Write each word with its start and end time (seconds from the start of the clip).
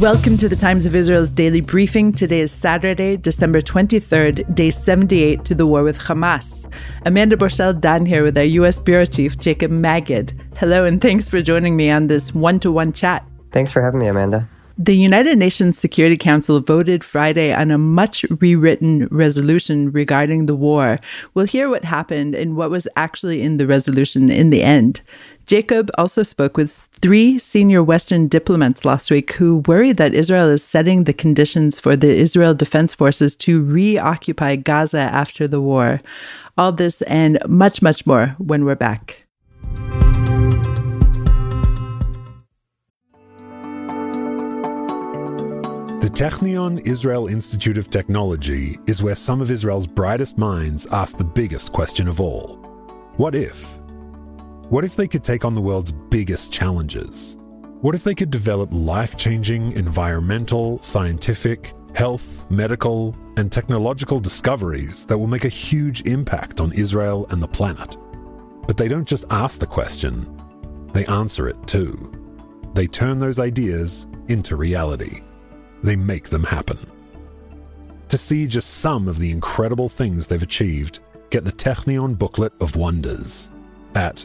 Welcome 0.00 0.36
to 0.38 0.48
the 0.48 0.56
Times 0.56 0.86
of 0.86 0.96
Israel's 0.96 1.30
daily 1.30 1.60
briefing. 1.60 2.12
Today 2.12 2.40
is 2.40 2.50
Saturday, 2.50 3.16
December 3.16 3.60
23rd, 3.60 4.52
day 4.52 4.70
78 4.72 5.44
to 5.44 5.54
the 5.54 5.66
war 5.66 5.84
with 5.84 6.00
Hamas. 6.00 6.68
Amanda 7.06 7.36
Borschel 7.36 7.80
Dan 7.80 8.04
here 8.04 8.24
with 8.24 8.36
our 8.36 8.42
U.S. 8.42 8.80
Bureau 8.80 9.04
Chief, 9.06 9.38
Jacob 9.38 9.70
Magid. 9.70 10.36
Hello, 10.56 10.84
and 10.84 11.00
thanks 11.00 11.28
for 11.28 11.40
joining 11.40 11.76
me 11.76 11.90
on 11.90 12.08
this 12.08 12.34
one 12.34 12.58
to 12.60 12.72
one 12.72 12.92
chat. 12.92 13.24
Thanks 13.52 13.70
for 13.70 13.82
having 13.82 14.00
me, 14.00 14.08
Amanda. 14.08 14.48
The 14.76 14.96
United 14.96 15.38
Nations 15.38 15.78
Security 15.78 16.16
Council 16.16 16.58
voted 16.58 17.04
Friday 17.04 17.54
on 17.54 17.70
a 17.70 17.78
much 17.78 18.24
rewritten 18.40 19.06
resolution 19.12 19.92
regarding 19.92 20.46
the 20.46 20.56
war. 20.56 20.98
We'll 21.32 21.46
hear 21.46 21.70
what 21.70 21.84
happened 21.84 22.34
and 22.34 22.56
what 22.56 22.70
was 22.70 22.88
actually 22.96 23.42
in 23.42 23.58
the 23.58 23.68
resolution 23.68 24.30
in 24.30 24.50
the 24.50 24.64
end. 24.64 25.00
Jacob 25.46 25.90
also 25.98 26.22
spoke 26.22 26.56
with 26.56 26.72
three 27.02 27.38
senior 27.38 27.82
Western 27.82 28.28
diplomats 28.28 28.84
last 28.84 29.10
week 29.10 29.32
who 29.32 29.58
worry 29.66 29.92
that 29.92 30.14
Israel 30.14 30.48
is 30.48 30.64
setting 30.64 31.04
the 31.04 31.12
conditions 31.12 31.78
for 31.78 31.96
the 31.96 32.08
Israel 32.08 32.54
Defense 32.54 32.94
Forces 32.94 33.36
to 33.36 33.62
reoccupy 33.62 34.56
Gaza 34.56 35.00
after 35.00 35.46
the 35.46 35.60
war. 35.60 36.00
All 36.56 36.72
this 36.72 37.02
and 37.02 37.38
much, 37.46 37.82
much 37.82 38.06
more 38.06 38.28
when 38.38 38.64
we're 38.64 38.74
back. 38.74 39.24
The 46.00 46.10
Technion 46.10 46.86
Israel 46.86 47.26
Institute 47.26 47.76
of 47.76 47.90
Technology 47.90 48.78
is 48.86 49.02
where 49.02 49.14
some 49.14 49.42
of 49.42 49.50
Israel's 49.50 49.86
brightest 49.86 50.38
minds 50.38 50.86
ask 50.86 51.18
the 51.18 51.24
biggest 51.24 51.72
question 51.72 52.08
of 52.08 52.18
all 52.18 52.56
What 53.16 53.34
if? 53.34 53.83
What 54.70 54.82
if 54.82 54.96
they 54.96 55.06
could 55.06 55.22
take 55.22 55.44
on 55.44 55.54
the 55.54 55.60
world's 55.60 55.92
biggest 55.92 56.50
challenges? 56.50 57.36
What 57.82 57.94
if 57.94 58.02
they 58.02 58.14
could 58.14 58.30
develop 58.30 58.70
life 58.72 59.14
changing 59.14 59.72
environmental, 59.72 60.78
scientific, 60.80 61.74
health, 61.94 62.50
medical, 62.50 63.14
and 63.36 63.52
technological 63.52 64.20
discoveries 64.20 65.04
that 65.06 65.18
will 65.18 65.26
make 65.26 65.44
a 65.44 65.50
huge 65.50 66.00
impact 66.06 66.62
on 66.62 66.72
Israel 66.72 67.26
and 67.28 67.42
the 67.42 67.48
planet? 67.48 67.98
But 68.66 68.78
they 68.78 68.88
don't 68.88 69.06
just 69.06 69.26
ask 69.28 69.60
the 69.60 69.66
question, 69.66 70.40
they 70.94 71.04
answer 71.06 71.46
it 71.46 71.66
too. 71.66 72.10
They 72.72 72.86
turn 72.86 73.18
those 73.18 73.40
ideas 73.40 74.06
into 74.28 74.56
reality. 74.56 75.20
They 75.82 75.94
make 75.94 76.30
them 76.30 76.44
happen. 76.44 76.78
To 78.08 78.16
see 78.16 78.46
just 78.46 78.70
some 78.78 79.08
of 79.08 79.18
the 79.18 79.30
incredible 79.30 79.90
things 79.90 80.26
they've 80.26 80.42
achieved, 80.42 81.00
get 81.28 81.44
the 81.44 81.52
Technion 81.52 82.16
Booklet 82.16 82.54
of 82.60 82.76
Wonders 82.76 83.50
at 83.94 84.24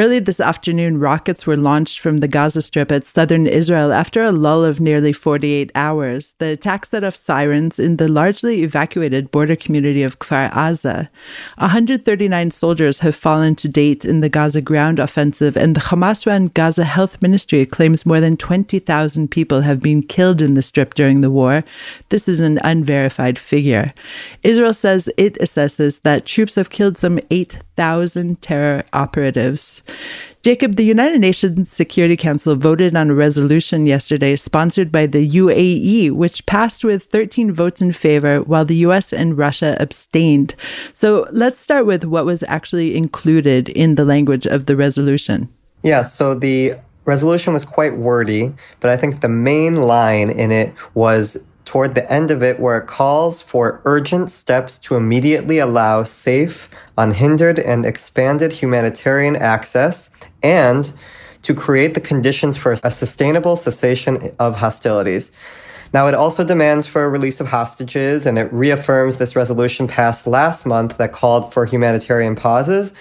Early 0.00 0.18
this 0.18 0.40
afternoon, 0.40 0.98
rockets 0.98 1.46
were 1.46 1.58
launched 1.58 2.00
from 2.00 2.18
the 2.18 2.26
Gaza 2.26 2.62
Strip 2.62 2.90
at 2.90 3.04
southern 3.04 3.46
Israel 3.46 3.92
after 3.92 4.22
a 4.22 4.32
lull 4.32 4.64
of 4.64 4.80
nearly 4.80 5.12
48 5.12 5.70
hours. 5.74 6.34
The 6.38 6.52
attack 6.52 6.86
set 6.86 7.04
off 7.04 7.14
sirens 7.14 7.78
in 7.78 7.98
the 7.98 8.08
largely 8.08 8.62
evacuated 8.62 9.30
border 9.30 9.56
community 9.56 10.02
of 10.02 10.18
Kfar 10.18 10.50
Aza. 10.52 11.10
139 11.58 12.50
soldiers 12.50 13.00
have 13.00 13.14
fallen 13.14 13.54
to 13.56 13.68
date 13.68 14.06
in 14.06 14.20
the 14.20 14.30
Gaza 14.30 14.62
ground 14.62 14.98
offensive, 14.98 15.54
and 15.54 15.74
the 15.74 15.82
Hamas 15.82 16.24
run 16.24 16.46
Gaza 16.46 16.84
Health 16.84 17.20
Ministry 17.20 17.66
claims 17.66 18.06
more 18.06 18.20
than 18.20 18.38
20,000 18.38 19.30
people 19.30 19.60
have 19.60 19.82
been 19.82 20.02
killed 20.02 20.40
in 20.40 20.54
the 20.54 20.62
Strip 20.62 20.94
during 20.94 21.20
the 21.20 21.30
war. 21.30 21.62
This 22.08 22.26
is 22.26 22.40
an 22.40 22.58
unverified 22.64 23.38
figure. 23.38 23.92
Israel 24.42 24.72
says 24.72 25.10
it 25.18 25.34
assesses 25.34 26.00
that 26.04 26.24
troops 26.24 26.54
have 26.54 26.70
killed 26.70 26.96
some 26.96 27.20
8,000 27.30 28.40
terror 28.40 28.84
operatives. 28.94 29.82
Jacob, 30.42 30.76
the 30.76 30.84
United 30.84 31.20
Nations 31.20 31.70
Security 31.70 32.16
Council 32.16 32.56
voted 32.56 32.96
on 32.96 33.10
a 33.10 33.14
resolution 33.14 33.84
yesterday 33.84 34.36
sponsored 34.36 34.90
by 34.90 35.04
the 35.04 35.28
UAE, 35.28 36.12
which 36.12 36.46
passed 36.46 36.82
with 36.82 37.04
13 37.04 37.52
votes 37.52 37.82
in 37.82 37.92
favor, 37.92 38.40
while 38.40 38.64
the 38.64 38.76
US 38.76 39.12
and 39.12 39.36
Russia 39.36 39.76
abstained. 39.78 40.54
So 40.94 41.26
let's 41.30 41.60
start 41.60 41.84
with 41.84 42.04
what 42.04 42.24
was 42.24 42.42
actually 42.44 42.96
included 42.96 43.68
in 43.68 43.96
the 43.96 44.04
language 44.06 44.46
of 44.46 44.64
the 44.64 44.76
resolution. 44.76 45.50
Yeah, 45.82 46.04
so 46.04 46.34
the 46.34 46.76
resolution 47.04 47.52
was 47.52 47.64
quite 47.66 47.98
wordy, 47.98 48.54
but 48.80 48.90
I 48.90 48.96
think 48.96 49.20
the 49.20 49.28
main 49.28 49.74
line 49.74 50.30
in 50.30 50.50
it 50.50 50.72
was 50.94 51.36
toward 51.64 51.94
the 51.94 52.10
end 52.12 52.30
of 52.30 52.42
it 52.42 52.58
where 52.58 52.78
it 52.78 52.86
calls 52.86 53.40
for 53.40 53.80
urgent 53.84 54.30
steps 54.30 54.78
to 54.78 54.96
immediately 54.96 55.58
allow 55.58 56.02
safe, 56.04 56.68
unhindered, 56.98 57.58
and 57.58 57.86
expanded 57.86 58.52
humanitarian 58.52 59.36
access 59.36 60.10
and 60.42 60.92
to 61.42 61.54
create 61.54 61.94
the 61.94 62.00
conditions 62.00 62.56
for 62.56 62.74
a 62.82 62.90
sustainable 62.90 63.56
cessation 63.56 64.34
of 64.38 64.56
hostilities. 64.56 65.30
Now, 65.92 66.06
it 66.06 66.14
also 66.14 66.44
demands 66.44 66.86
for 66.86 67.04
a 67.04 67.08
release 67.08 67.40
of 67.40 67.48
hostages 67.48 68.26
and 68.26 68.38
it 68.38 68.52
reaffirms 68.52 69.16
this 69.16 69.34
resolution 69.34 69.88
passed 69.88 70.26
last 70.26 70.64
month 70.64 70.98
that 70.98 71.12
called 71.12 71.52
for 71.52 71.66
humanitarian 71.66 72.36
pauses. 72.36 72.92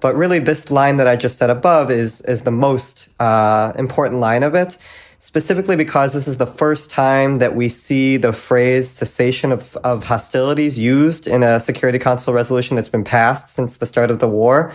But 0.00 0.16
really, 0.16 0.40
this 0.40 0.70
line 0.70 0.96
that 0.96 1.06
I 1.06 1.14
just 1.14 1.38
said 1.38 1.50
above 1.50 1.92
is, 1.92 2.20
is 2.22 2.42
the 2.42 2.50
most 2.50 3.08
uh, 3.20 3.72
important 3.76 4.18
line 4.18 4.42
of 4.42 4.56
it 4.56 4.76
specifically 5.22 5.76
because 5.76 6.12
this 6.12 6.26
is 6.26 6.36
the 6.38 6.46
first 6.46 6.90
time 6.90 7.36
that 7.36 7.54
we 7.54 7.68
see 7.68 8.16
the 8.16 8.32
phrase 8.32 8.90
cessation 8.90 9.52
of, 9.52 9.76
of 9.76 10.02
hostilities 10.02 10.80
used 10.80 11.28
in 11.28 11.44
a 11.44 11.60
Security 11.60 11.96
Council 11.96 12.34
resolution 12.34 12.74
that's 12.74 12.88
been 12.88 13.04
passed 13.04 13.48
since 13.48 13.76
the 13.76 13.86
start 13.86 14.10
of 14.10 14.18
the 14.18 14.28
war. 14.28 14.74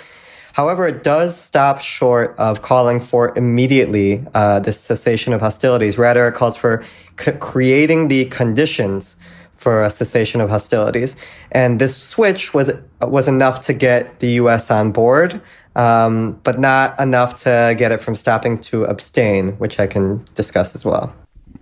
However, 0.54 0.88
it 0.88 1.04
does 1.04 1.38
stop 1.38 1.82
short 1.82 2.34
of 2.38 2.62
calling 2.62 3.02
for 3.02 3.38
immediately 3.38 4.26
uh, 4.34 4.62
the 4.62 4.72
cessation 4.72 5.34
of 5.34 5.42
hostilities. 5.42 5.98
Rather, 5.98 6.30
it 6.30 6.36
calls 6.36 6.56
for 6.56 6.82
c- 7.20 7.34
creating 7.34 8.08
the 8.08 8.24
conditions 8.26 9.18
for 9.58 9.84
a 9.84 9.90
cessation 9.90 10.40
of 10.40 10.50
hostilities. 10.50 11.18
And 11.52 11.82
this 11.82 11.98
switch 11.98 12.54
was 12.54 12.72
was 13.02 13.28
enough 13.28 13.66
to 13.66 13.74
get 13.74 14.20
the 14.20 14.30
U.S. 14.42 14.72
on 14.72 14.94
board 14.94 15.42
um, 15.78 16.40
but 16.44 16.60
not 16.60 17.00
enough 17.00 17.42
to 17.44 17.76
get 17.78 17.92
it 17.92 18.02
from 18.02 18.16
stopping 18.16 18.60
to 18.60 18.84
abstain, 18.86 19.54
which 19.54 19.80
I 19.80 19.88
can 19.88 20.26
discuss 20.36 20.76
as 20.76 20.84
well. 20.84 21.14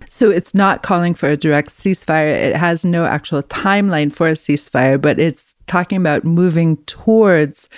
So 0.08 0.30
it's 0.30 0.54
not 0.54 0.82
calling 0.82 1.14
for 1.14 1.28
a 1.28 1.36
direct 1.36 1.70
ceasefire. 1.70 2.32
It 2.32 2.56
has 2.56 2.84
no 2.84 3.04
actual 3.04 3.42
timeline 3.42 4.12
for 4.12 4.28
a 4.28 4.32
ceasefire, 4.32 5.00
but 5.00 5.18
it's 5.18 5.54
talking 5.66 5.98
about 5.98 6.24
moving 6.24 6.78
towards 6.84 7.68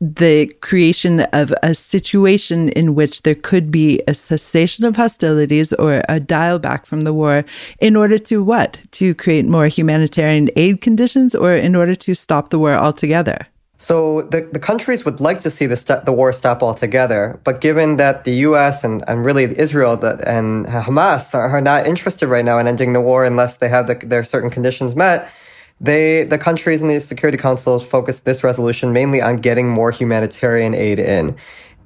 the 0.00 0.46
creation 0.60 1.20
of 1.32 1.52
a 1.62 1.74
situation 1.74 2.70
in 2.70 2.94
which 2.94 3.22
there 3.22 3.34
could 3.34 3.70
be 3.70 4.02
a 4.08 4.14
cessation 4.14 4.84
of 4.84 4.96
hostilities 4.96 5.74
or 5.74 6.02
a 6.08 6.18
dial 6.18 6.58
back 6.58 6.86
from 6.86 7.02
the 7.02 7.12
war 7.12 7.44
in 7.80 7.96
order 7.96 8.16
to 8.16 8.42
what? 8.42 8.78
To 8.92 9.14
create 9.14 9.46
more 9.46 9.66
humanitarian 9.66 10.48
aid 10.56 10.80
conditions 10.80 11.34
or 11.34 11.54
in 11.54 11.76
order 11.76 11.94
to 11.94 12.14
stop 12.14 12.48
the 12.48 12.58
war 12.58 12.74
altogether? 12.74 13.46
So 13.80 14.20
the, 14.30 14.42
the 14.42 14.58
countries 14.58 15.06
would 15.06 15.20
like 15.20 15.40
to 15.40 15.50
see 15.50 15.64
the, 15.64 15.74
st- 15.74 16.04
the 16.04 16.12
war 16.12 16.34
stop 16.34 16.62
altogether, 16.62 17.40
but 17.44 17.62
given 17.62 17.96
that 17.96 18.24
the 18.24 18.32
U.S. 18.48 18.84
and, 18.84 19.02
and 19.08 19.24
really 19.24 19.58
Israel 19.58 19.96
that, 19.96 20.20
and 20.28 20.66
Hamas 20.66 21.34
are, 21.34 21.48
are 21.48 21.62
not 21.62 21.86
interested 21.86 22.26
right 22.28 22.44
now 22.44 22.58
in 22.58 22.68
ending 22.68 22.92
the 22.92 23.00
war 23.00 23.24
unless 23.24 23.56
they 23.56 23.70
have 23.70 23.86
the, 23.86 23.94
their 23.94 24.22
certain 24.22 24.50
conditions 24.50 24.94
met, 24.94 25.32
they 25.80 26.24
the 26.24 26.36
countries 26.36 26.82
in 26.82 26.88
the 26.88 27.00
Security 27.00 27.38
Council 27.38 27.78
focused 27.78 28.26
this 28.26 28.44
resolution 28.44 28.92
mainly 28.92 29.22
on 29.22 29.36
getting 29.36 29.66
more 29.70 29.90
humanitarian 29.90 30.74
aid 30.74 30.98
in, 30.98 31.34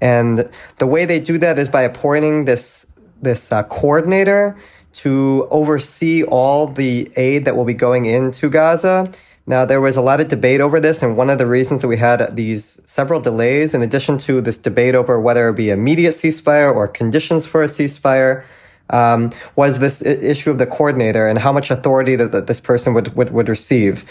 and 0.01 0.51
the 0.79 0.87
way 0.89 1.05
they 1.05 1.21
do 1.21 1.39
that 1.39 1.61
is 1.61 1.69
by 1.69 1.83
appointing 1.83 2.45
this 2.45 2.87
this 3.23 3.53
uh, 3.53 3.63
coordinator 3.63 4.57
to 4.95 5.47
oversee 5.53 6.25
all 6.25 6.67
the 6.67 7.09
aid 7.15 7.45
that 7.45 7.55
will 7.55 7.65
be 7.65 7.75
going 7.75 8.05
into 8.05 8.51
Gaza 8.51 9.07
now, 9.47 9.67
there 9.67 9.81
was 9.81 9.99
a 9.99 10.01
lot 10.01 10.21
of 10.21 10.29
debate 10.29 10.63
over 10.63 10.81
this, 10.81 11.03
and 11.03 11.19
one 11.19 11.29
of 11.29 11.37
the 11.37 11.47
reasons 11.47 11.83
that 11.83 11.89
we 11.89 11.99
had 11.99 12.35
these 12.35 12.81
several 12.87 13.21
delays, 13.21 13.75
in 13.75 13.83
addition 13.83 14.17
to 14.19 14.41
this 14.41 14.57
debate 14.57 14.95
over 14.95 15.21
whether 15.21 15.51
it 15.51 15.57
be 15.57 15.69
immediate 15.69 16.15
ceasefire 16.15 16.75
or 16.75 16.89
conditions 16.89 17.45
for 17.45 17.63
a 17.63 17.67
ceasefire, 17.67 18.45
um, 18.89 19.33
was 19.55 19.81
this 19.81 20.01
issue 20.01 20.51
of 20.51 20.57
the 20.57 20.67
coordinator 20.67 21.27
and 21.27 21.39
how 21.39 21.53
much 21.53 21.71
authority 21.71 22.17
that, 22.17 22.33
that 22.33 22.47
this 22.47 22.61
person 22.61 22.95
would, 22.95 23.15
would, 23.17 23.33
would 23.33 23.49
receive. 23.51 24.07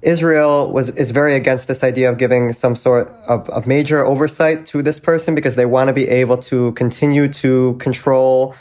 Israel 0.00 0.72
was 0.72 0.90
is 0.90 1.12
very 1.12 1.36
against 1.36 1.68
this 1.68 1.84
idea 1.84 2.10
of 2.10 2.18
giving 2.18 2.52
some 2.52 2.74
sort 2.74 3.08
of, 3.28 3.48
of 3.50 3.68
major 3.68 4.04
oversight 4.04 4.66
to 4.66 4.82
this 4.82 4.98
person 4.98 5.36
because 5.36 5.54
they 5.54 5.66
want 5.66 5.88
to 5.88 5.92
be 5.92 6.08
able 6.08 6.38
to 6.38 6.72
continue 6.72 7.28
to 7.28 7.76
control 7.78 8.56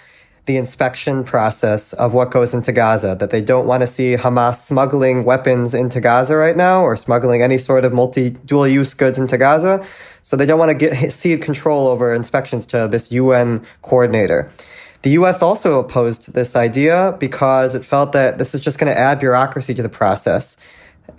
the 0.45 0.57
inspection 0.57 1.23
process 1.23 1.93
of 1.93 2.13
what 2.13 2.31
goes 2.31 2.53
into 2.53 2.71
Gaza, 2.71 3.15
that 3.19 3.29
they 3.29 3.41
don't 3.41 3.67
want 3.67 3.81
to 3.81 3.88
see 3.88 4.15
Hamas 4.15 4.55
smuggling 4.63 5.23
weapons 5.23 5.73
into 5.73 6.01
Gaza 6.01 6.35
right 6.35 6.57
now 6.57 6.83
or 6.83 6.95
smuggling 6.95 7.41
any 7.41 7.57
sort 7.57 7.85
of 7.85 7.93
multi 7.93 8.31
dual 8.31 8.67
use 8.67 8.93
goods 8.93 9.19
into 9.19 9.38
Gaza. 9.38 9.85
So 10.23 10.35
they 10.35 10.45
don't 10.45 10.59
want 10.59 10.69
to 10.69 10.75
get 10.75 11.13
cede 11.13 11.41
control 11.41 11.88
over 11.88 12.13
inspections 12.13 12.65
to 12.67 12.88
this 12.88 13.11
UN 13.11 13.65
coordinator. 13.81 14.51
The 15.03 15.11
US 15.11 15.41
also 15.41 15.79
opposed 15.79 16.33
this 16.33 16.55
idea 16.55 17.15
because 17.19 17.75
it 17.75 17.85
felt 17.85 18.11
that 18.13 18.37
this 18.37 18.53
is 18.53 18.61
just 18.61 18.77
going 18.79 18.91
to 18.91 18.97
add 18.97 19.19
bureaucracy 19.19 19.73
to 19.73 19.83
the 19.83 19.89
process. 19.89 20.57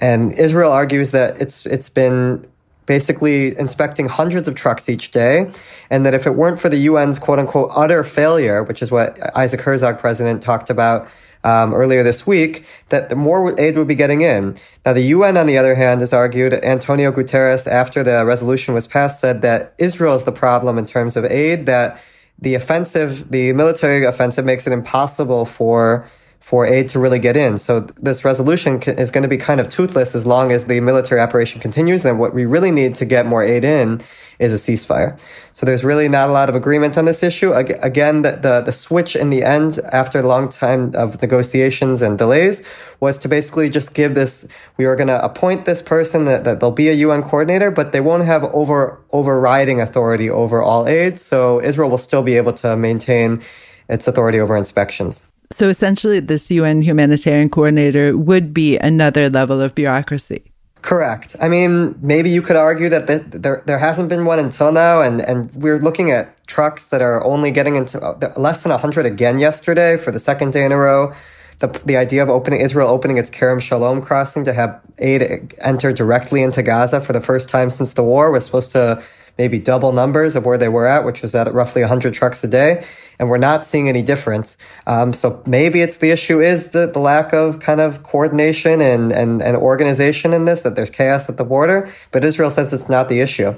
And 0.01 0.33
Israel 0.33 0.73
argues 0.73 1.11
that 1.13 1.41
it's 1.41 1.67
it's 1.67 1.89
been 1.89 2.47
basically 2.87 3.57
inspecting 3.59 4.09
hundreds 4.09 4.49
of 4.49 4.55
trucks 4.55 4.89
each 4.89 5.11
day, 5.11 5.51
and 5.91 6.05
that 6.05 6.15
if 6.15 6.27
it 6.27 6.35
weren't 6.35 6.61
for 6.61 6.69
the 6.69 6.87
UN's 6.89 7.19
quote 7.19 7.39
unquote 7.39 7.71
utter 7.75 8.05
failure, 8.05 8.63
which 8.63 8.83
is 8.83 8.91
what 8.91 9.19
Isaac 9.37 9.61
Herzog, 9.61 9.99
president, 9.99 10.43
talked 10.43 10.71
about 10.71 11.09
um, 11.45 11.75
earlier 11.75 12.03
this 12.03 12.27
week, 12.27 12.65
that 12.91 13.09
the 13.09 13.17
more 13.17 13.59
aid 13.61 13.77
would 13.77 13.89
be 13.89 13.95
getting 13.95 14.21
in. 14.21 14.57
Now, 14.87 14.93
the 14.93 15.03
UN, 15.03 15.37
on 15.37 15.47
the 15.47 15.59
other 15.59 15.75
hand, 15.75 16.01
has 16.01 16.13
argued, 16.13 16.53
Antonio 16.53 17.11
Guterres, 17.11 17.67
after 17.67 18.03
the 18.03 18.25
resolution 18.25 18.75
was 18.75 18.87
passed, 18.87 19.21
said 19.21 19.43
that 19.43 19.75
Israel 19.79 20.15
is 20.15 20.25
the 20.25 20.33
problem 20.33 20.79
in 20.79 20.87
terms 20.87 21.17
of 21.17 21.25
aid, 21.25 21.67
that 21.67 22.01
the 22.39 22.55
offensive, 22.55 23.31
the 23.31 23.53
military 23.53 24.05
offensive 24.05 24.45
makes 24.45 24.67
it 24.67 24.73
impossible 24.73 25.45
for 25.45 26.09
for 26.43 26.67
aid 26.67 26.89
to 26.91 26.99
really 26.99 27.21
get 27.21 27.37
in. 27.37 27.57
So 27.57 27.81
this 27.97 28.25
resolution 28.25 28.83
is 28.83 29.13
going 29.13 29.23
to 29.23 29.29
be 29.29 29.39
kind 29.39 29.61
of 29.61 29.69
toothless 29.69 30.13
as 30.15 30.27
long 30.27 30.51
as 30.51 30.65
the 30.65 30.81
military 30.81 31.21
operation 31.21 31.61
continues. 31.61 32.05
And 32.05 32.19
what 32.19 32.35
we 32.35 32.45
really 32.45 32.73
need 32.73 32.97
to 32.97 33.05
get 33.05 33.27
more 33.27 33.45
aid 33.45 33.65
in 33.65 34.03
is 34.41 34.53
a 34.53 34.57
ceasefire. 34.57 35.17
So 35.53 35.65
there's 35.65 35.85
really 35.85 36.09
not 36.09 36.29
a 36.29 36.33
lot 36.33 36.49
of 36.49 36.57
agreement 36.57 36.99
on 36.99 37.05
this 37.05 37.23
issue. 37.23 37.53
Again, 37.53 38.23
the, 38.23 38.33
the, 38.33 38.61
the 38.61 38.73
switch 38.73 39.15
in 39.15 39.31
the 39.31 39.45
end, 39.45 39.79
after 39.93 40.19
a 40.19 40.27
long 40.27 40.49
time 40.49 40.93
of 40.97 41.23
negotiations 41.23 42.03
and 42.03 42.19
delays, 42.19 42.61
was 42.99 43.19
to 43.19 43.29
basically 43.29 43.71
just 43.71 43.95
give 43.95 44.17
this, 44.17 44.45
we 44.77 44.85
are 44.85 44.97
going 44.97 45.09
to 45.09 45.25
appoint 45.25 45.65
this 45.65 45.81
person 45.81 46.25
that, 46.25 46.43
that 46.43 46.59
there'll 46.59 46.73
be 46.73 46.89
a 46.89 46.95
UN 47.07 47.23
coordinator, 47.23 47.71
but 47.71 47.93
they 47.93 48.01
won't 48.01 48.25
have 48.25 48.43
over, 48.53 49.01
overriding 49.13 49.81
authority 49.81 50.29
over 50.29 50.61
all 50.61 50.89
aid. 50.89 51.21
So 51.21 51.63
Israel 51.63 51.89
will 51.89 51.99
still 51.99 52.23
be 52.23 52.37
able 52.37 52.53
to 52.55 52.77
maintain 52.77 53.43
its 53.89 54.09
authority 54.09 54.41
over 54.41 54.57
inspections. 54.57 55.23
So 55.55 55.69
essentially, 55.69 56.21
this 56.21 56.51
UN 56.51 56.83
humanitarian 56.83 57.49
coordinator 57.49 58.17
would 58.17 58.55
be 58.55 58.79
another 58.79 59.29
level 59.29 59.61
of 59.61 59.75
bureaucracy. 59.75 60.53
Correct. 60.83 61.37
I 61.41 61.49
mean, 61.49 61.97
maybe 62.03 62.29
you 62.29 62.43
could 62.43 62.57
argue 62.57 62.89
that 62.89 63.07
the, 63.07 63.19
there 63.39 63.63
there 63.67 63.79
hasn't 63.79 64.09
been 64.09 64.25
one 64.25 64.41
until 64.41 64.73
now, 64.73 65.01
and, 65.01 65.21
and 65.21 65.53
we're 65.55 65.79
looking 65.79 66.11
at 66.11 66.45
trucks 66.49 66.87
that 66.87 67.01
are 67.01 67.25
only 67.25 67.53
getting 67.53 67.77
into 67.77 68.01
uh, 68.03 68.33
less 68.37 68.63
than 68.63 68.71
100 68.71 69.07
again 69.07 69.39
yesterday 69.39 69.97
for 69.97 70.11
the 70.11 70.19
second 70.19 70.53
day 70.53 70.65
in 70.65 70.73
a 70.73 70.77
row. 70.77 71.15
The, 71.61 71.69
the 71.87 71.97
idea 71.97 72.25
of 72.25 72.29
opening 72.29 72.61
Israel 72.61 72.89
opening 72.89 73.19
its 73.19 73.31
Kerem 73.31 73.61
Shalom 73.61 74.03
crossing 74.03 74.43
to 74.45 74.53
have 74.53 74.81
aid 74.99 75.55
enter 75.61 75.93
directly 75.93 76.43
into 76.43 76.65
Gaza 76.65 77.01
for 77.01 77.13
the 77.13 77.21
first 77.21 77.49
time 77.49 77.71
since 77.71 77.93
the 77.93 78.03
war 78.03 78.33
was 78.33 78.45
supposed 78.45 78.73
to 78.73 79.01
maybe 79.39 79.59
double 79.59 79.93
numbers 79.93 80.37
of 80.37 80.45
where 80.45 80.59
they 80.59 80.69
were 80.69 80.87
at, 80.87 81.05
which 81.05 81.23
was 81.23 81.35
at 81.35 81.53
roughly 81.53 81.83
100 81.83 82.15
trucks 82.15 82.43
a 82.45 82.49
day. 82.49 82.85
And 83.19 83.29
we're 83.29 83.39
not 83.39 83.67
seeing 83.67 83.89
any 83.89 84.03
difference. 84.03 84.57
Um, 84.87 85.13
so 85.13 85.43
maybe 85.47 85.81
it's 85.81 85.99
the 85.99 86.11
issue 86.11 86.41
is 86.41 86.71
the, 86.71 86.87
the 86.87 86.99
lack 86.99 87.33
of 87.33 87.61
kind 87.61 87.81
of 87.81 88.03
coordination 88.03 88.81
and, 88.81 89.13
and, 89.13 89.43
and 89.43 89.57
organization 89.57 90.33
in 90.33 90.45
this, 90.45 90.63
that 90.63 90.77
there's 90.77 90.91
chaos 90.91 91.29
at 91.29 91.37
the 91.37 91.45
border. 91.45 91.89
But 92.11 92.25
Israel 92.25 92.51
says 92.51 92.73
it's 92.73 92.89
not 92.89 93.09
the 93.09 93.21
issue. 93.21 93.55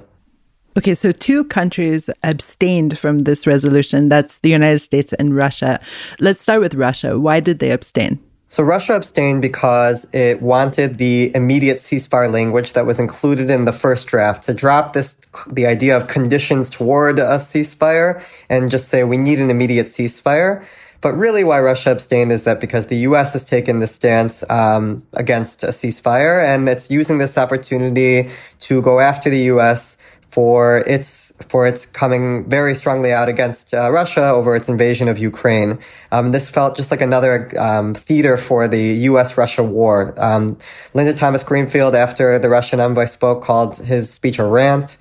Okay, 0.77 0.97
so 0.97 1.13
two 1.13 1.45
countries 1.45 2.11
abstained 2.25 2.99
from 2.99 3.21
this 3.21 3.47
resolution. 3.47 4.09
That's 4.09 4.39
the 4.39 4.51
United 4.51 4.81
States 4.81 5.13
and 5.13 5.37
Russia. 5.37 5.81
Let's 6.19 6.43
start 6.43 6.61
with 6.61 6.75
Russia. 6.75 7.19
Why 7.19 7.39
did 7.39 7.61
they 7.61 7.71
abstain? 7.71 8.19
So 8.55 8.63
Russia 8.63 8.95
abstained 8.95 9.43
because 9.43 10.07
it 10.13 10.41
wanted 10.41 10.99
the 10.99 11.35
immediate 11.35 11.79
ceasefire 11.79 12.33
language 12.33 12.75
that 12.75 12.87
was 12.87 13.01
included 13.01 13.51
in 13.51 13.65
the 13.65 13.73
first 13.73 14.07
draft 14.07 14.45
to 14.45 14.55
drop 14.55 14.93
this 14.93 15.17
the 15.51 15.67
idea 15.67 15.97
of 15.97 16.07
conditions 16.07 16.71
toward 16.71 17.19
a 17.19 17.39
ceasefire 17.39 18.23
and 18.49 18.71
just 18.71 18.87
say 18.87 19.03
we 19.03 19.19
need 19.19 19.41
an 19.41 19.51
immediate 19.51 19.89
ceasefire. 19.89 20.65
But 21.01 21.17
really, 21.17 21.43
why 21.43 21.61
Russia 21.61 21.91
abstained 21.91 22.31
is 22.31 22.45
that 22.45 22.61
because 22.61 22.87
the 22.87 22.99
U.S. 23.09 23.33
has 23.33 23.45
taken 23.45 23.81
this 23.81 23.93
stance 23.93 24.49
um, 24.49 25.03
against 25.15 25.65
a 25.65 25.71
ceasefire, 25.71 26.41
and 26.47 26.69
it's 26.69 26.89
using 26.93 27.19
this 27.19 27.37
opportunity 27.37 28.31
to 28.61 28.81
go 28.83 29.01
after 29.01 29.31
the 29.31 29.51
U.S. 29.55 29.99
for 30.35 30.79
its 30.79 31.33
for 31.49 31.65
its 31.65 31.87
coming 31.87 32.45
very 32.51 32.75
strongly 32.75 33.13
out 33.13 33.29
against 33.29 33.73
uh, 33.73 33.89
Russia 33.93 34.25
over 34.31 34.57
its 34.57 34.69
invasion 34.69 35.07
of 35.07 35.17
Ukraine. 35.17 35.79
Um, 36.11 36.33
this 36.33 36.51
felt 36.51 36.77
just 36.77 36.91
like 36.91 37.01
another 37.01 37.57
um, 37.57 37.95
theater 37.95 38.37
for 38.37 38.67
the 38.67 38.83
U.S.-Russia 39.11 39.65
war. 39.65 40.13
Um, 40.17 40.59
Linda 40.93 41.15
Thomas 41.15 41.45
Greenfield, 41.45 41.95
after 41.95 42.37
the 42.41 42.49
Russian 42.49 42.81
envoy 42.81 43.05
spoke, 43.05 43.45
called 43.45 43.77
his 43.79 44.13
speech 44.13 44.41
a 44.41 44.45
rant, 44.45 44.97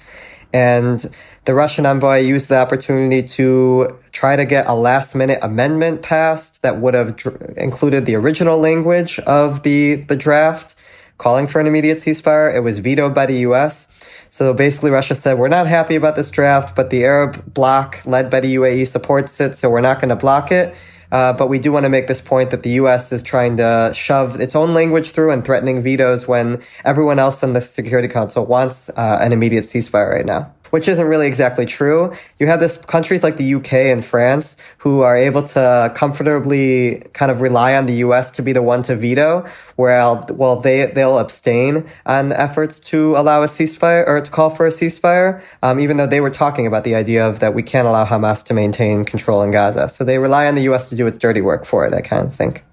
and 0.53 1.03
the 1.45 1.56
Russian 1.56 1.88
envoy 1.88 2.19
used 2.19 2.50
the 2.50 2.57
opportunity 2.57 3.24
to 3.38 3.97
try 4.12 4.35
to 4.35 4.45
get 4.45 4.68
a 4.68 4.75
last-minute 4.75 5.39
amendment 5.41 6.03
passed 6.03 6.62
that 6.62 6.80
would 6.80 6.94
have 6.94 7.15
dr- 7.15 7.57
included 7.57 8.06
the 8.06 8.13
original 8.13 8.59
language 8.59 9.18
of 9.21 9.63
the 9.63 9.95
the 9.95 10.15
draft, 10.15 10.75
calling 11.18 11.47
for 11.47 11.59
an 11.59 11.65
immediate 11.65 11.97
ceasefire. 11.97 12.53
It 12.56 12.59
was 12.59 12.77
vetoed 12.77 13.15
by 13.15 13.25
the 13.25 13.38
U.S. 13.50 13.88
So 14.33 14.51
basically, 14.51 14.89
Russia 14.89 15.13
said, 15.13 15.38
we're 15.38 15.47
not 15.47 15.68
happy 15.68 15.94
about 15.94 16.15
this 16.15 16.31
draft, 16.31 16.75
but 16.75 16.89
the 16.89 17.03
Arab 17.03 17.53
bloc 17.53 18.01
led 18.03 18.31
by 18.31 18.39
the 18.39 18.56
UAE 18.56 18.88
supports 18.88 19.39
it, 19.39 19.59
so 19.59 19.69
we're 19.69 19.80
not 19.80 20.00
going 20.01 20.09
to 20.09 20.15
block 20.15 20.51
it. 20.51 20.74
Uh, 21.12 21.33
but 21.33 21.50
we 21.50 21.59
do 21.59 21.71
want 21.71 21.83
to 21.83 21.89
make 21.89 22.07
this 22.07 22.19
point 22.19 22.50
that 22.50 22.63
the 22.63 22.71
U.S. 22.81 23.12
is 23.12 23.21
trying 23.21 23.57
to 23.57 23.91
shove 23.94 24.41
its 24.41 24.56
own 24.56 24.74
language 24.74 25.12
through 25.12 25.30
and 25.30 25.45
threatening 25.45 25.83
vetoes 25.83 26.27
when 26.27 26.63
everyone 26.83 27.19
else 27.19 27.44
in 27.44 27.53
the 27.53 27.62
Security 27.62 28.07
Council 28.07 28.44
wants 28.44 28.89
uh, 28.89 29.19
an 29.21 29.33
immediate 29.33 29.65
ceasefire 29.65 30.12
right 30.15 30.25
now 30.25 30.51
which 30.74 30.88
isn't 30.88 31.06
really 31.06 31.28
exactly 31.28 31.68
true. 31.68 32.12
You 32.40 32.48
have 32.48 32.60
this 32.60 32.78
countries 32.78 33.22
like 33.22 33.38
the 33.38 33.54
UK 33.54 33.74
and 33.94 34.04
France 34.04 34.58
who 34.80 35.02
are 35.02 35.16
able 35.16 35.44
to 35.44 35.92
comfortably 35.94 37.04
kind 37.14 37.30
of 37.30 37.42
rely 37.42 37.75
on 37.75 37.86
the 37.86 37.94
US 38.06 38.31
to 38.31 38.42
be 38.42 38.54
the 38.54 38.64
one 38.64 38.81
to 38.84 38.96
veto, 38.96 39.46
while 39.75 40.25
well 40.31 40.56
they 40.56 40.88
they'll 40.88 41.20
abstain 41.20 41.86
on 42.08 42.31
efforts 42.31 42.80
to 42.92 43.16
allow 43.16 43.44
a 43.44 43.46
ceasefire 43.46 44.04
or 44.08 44.20
to 44.20 44.31
call 44.31 44.50
for 44.50 44.66
a 44.66 44.72
ceasefire, 44.72 45.44
um, 45.62 45.80
even 45.80 45.98
though 45.98 46.08
they 46.08 46.22
were 46.22 46.31
talking 46.31 46.66
about 46.66 46.86
the 46.86 46.95
idea 46.95 47.24
of 47.24 47.38
that 47.38 47.54
we 47.54 47.62
can't 47.62 47.88
allow 47.88 48.04
Hamas 48.04 48.44
to 48.45 48.56
maintain 48.56 49.06
control 49.06 49.44
in 49.44 49.52
Gaza. 49.52 49.90
So 49.90 50.04
they 50.04 50.18
rely 50.18 50.47
on 50.47 50.56
the 50.56 50.64
US 50.74 50.90
to 50.90 50.95
do 50.95 51.06
its 51.06 51.19
dirty 51.19 51.42
work 51.42 51.66
for 51.66 51.86
it, 51.86 51.94
I 51.94 52.02
kind 52.02 52.26
of 52.26 52.33
think. 52.33 52.66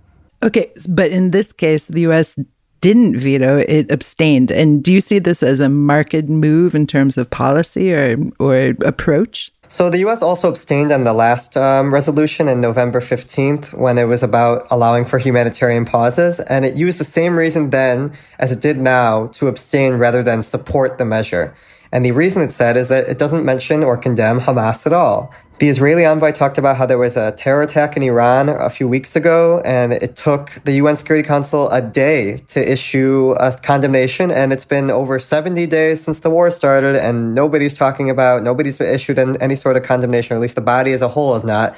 Okay, 0.42 0.72
but 0.88 1.10
in 1.10 1.32
this 1.32 1.52
case, 1.52 1.84
the 1.84 2.00
US 2.08 2.34
didn't 2.80 3.18
veto, 3.18 3.58
it 3.58 3.90
abstained. 3.90 4.50
And 4.50 4.82
do 4.82 4.92
you 4.92 5.00
see 5.00 5.18
this 5.18 5.42
as 5.42 5.60
a 5.60 5.68
marked 5.68 6.28
move 6.28 6.74
in 6.74 6.86
terms 6.86 7.16
of 7.18 7.30
policy 7.30 7.92
or, 7.92 8.16
or 8.38 8.74
approach? 8.84 9.52
So 9.68 9.88
the 9.88 9.98
U.S. 9.98 10.20
also 10.20 10.48
abstained 10.48 10.90
on 10.90 11.04
the 11.04 11.12
last 11.12 11.56
um, 11.56 11.94
resolution 11.94 12.48
in 12.48 12.60
November 12.60 13.00
15th 13.00 13.72
when 13.72 13.98
it 13.98 14.04
was 14.04 14.24
about 14.24 14.66
allowing 14.68 15.04
for 15.04 15.18
humanitarian 15.18 15.84
pauses, 15.84 16.40
and 16.40 16.64
it 16.64 16.76
used 16.76 16.98
the 16.98 17.04
same 17.04 17.38
reason 17.38 17.70
then 17.70 18.12
as 18.40 18.50
it 18.50 18.60
did 18.60 18.78
now 18.78 19.28
to 19.28 19.46
abstain 19.46 19.94
rather 19.94 20.24
than 20.24 20.42
support 20.42 20.98
the 20.98 21.04
measure. 21.04 21.54
And 21.92 22.04
the 22.04 22.10
reason 22.10 22.42
it 22.42 22.52
said 22.52 22.76
is 22.76 22.88
that 22.88 23.08
it 23.08 23.18
doesn't 23.18 23.44
mention 23.44 23.84
or 23.84 23.96
condemn 23.96 24.40
Hamas 24.40 24.86
at 24.86 24.92
all. 24.92 25.32
The 25.60 25.68
Israeli 25.68 26.06
envoy 26.06 26.32
talked 26.32 26.56
about 26.56 26.78
how 26.78 26.86
there 26.86 26.96
was 26.96 27.18
a 27.18 27.32
terror 27.32 27.60
attack 27.60 27.94
in 27.94 28.02
Iran 28.02 28.48
a 28.48 28.70
few 28.70 28.88
weeks 28.88 29.14
ago, 29.14 29.60
and 29.62 29.92
it 29.92 30.16
took 30.16 30.52
the 30.64 30.72
UN 30.72 30.96
Security 30.96 31.26
Council 31.26 31.68
a 31.68 31.82
day 31.82 32.38
to 32.48 32.72
issue 32.72 33.34
a 33.38 33.52
condemnation. 33.52 34.30
And 34.30 34.54
it's 34.54 34.64
been 34.64 34.90
over 34.90 35.18
70 35.18 35.66
days 35.66 36.02
since 36.02 36.20
the 36.20 36.30
war 36.30 36.50
started, 36.50 36.96
and 36.96 37.34
nobody's 37.34 37.74
talking 37.74 38.08
about, 38.08 38.42
nobody's 38.42 38.80
issued 38.80 39.18
any 39.18 39.54
sort 39.54 39.76
of 39.76 39.82
condemnation, 39.82 40.32
or 40.32 40.36
at 40.36 40.40
least 40.40 40.54
the 40.54 40.62
body 40.62 40.94
as 40.94 41.02
a 41.02 41.08
whole 41.08 41.36
is 41.36 41.44
not. 41.44 41.76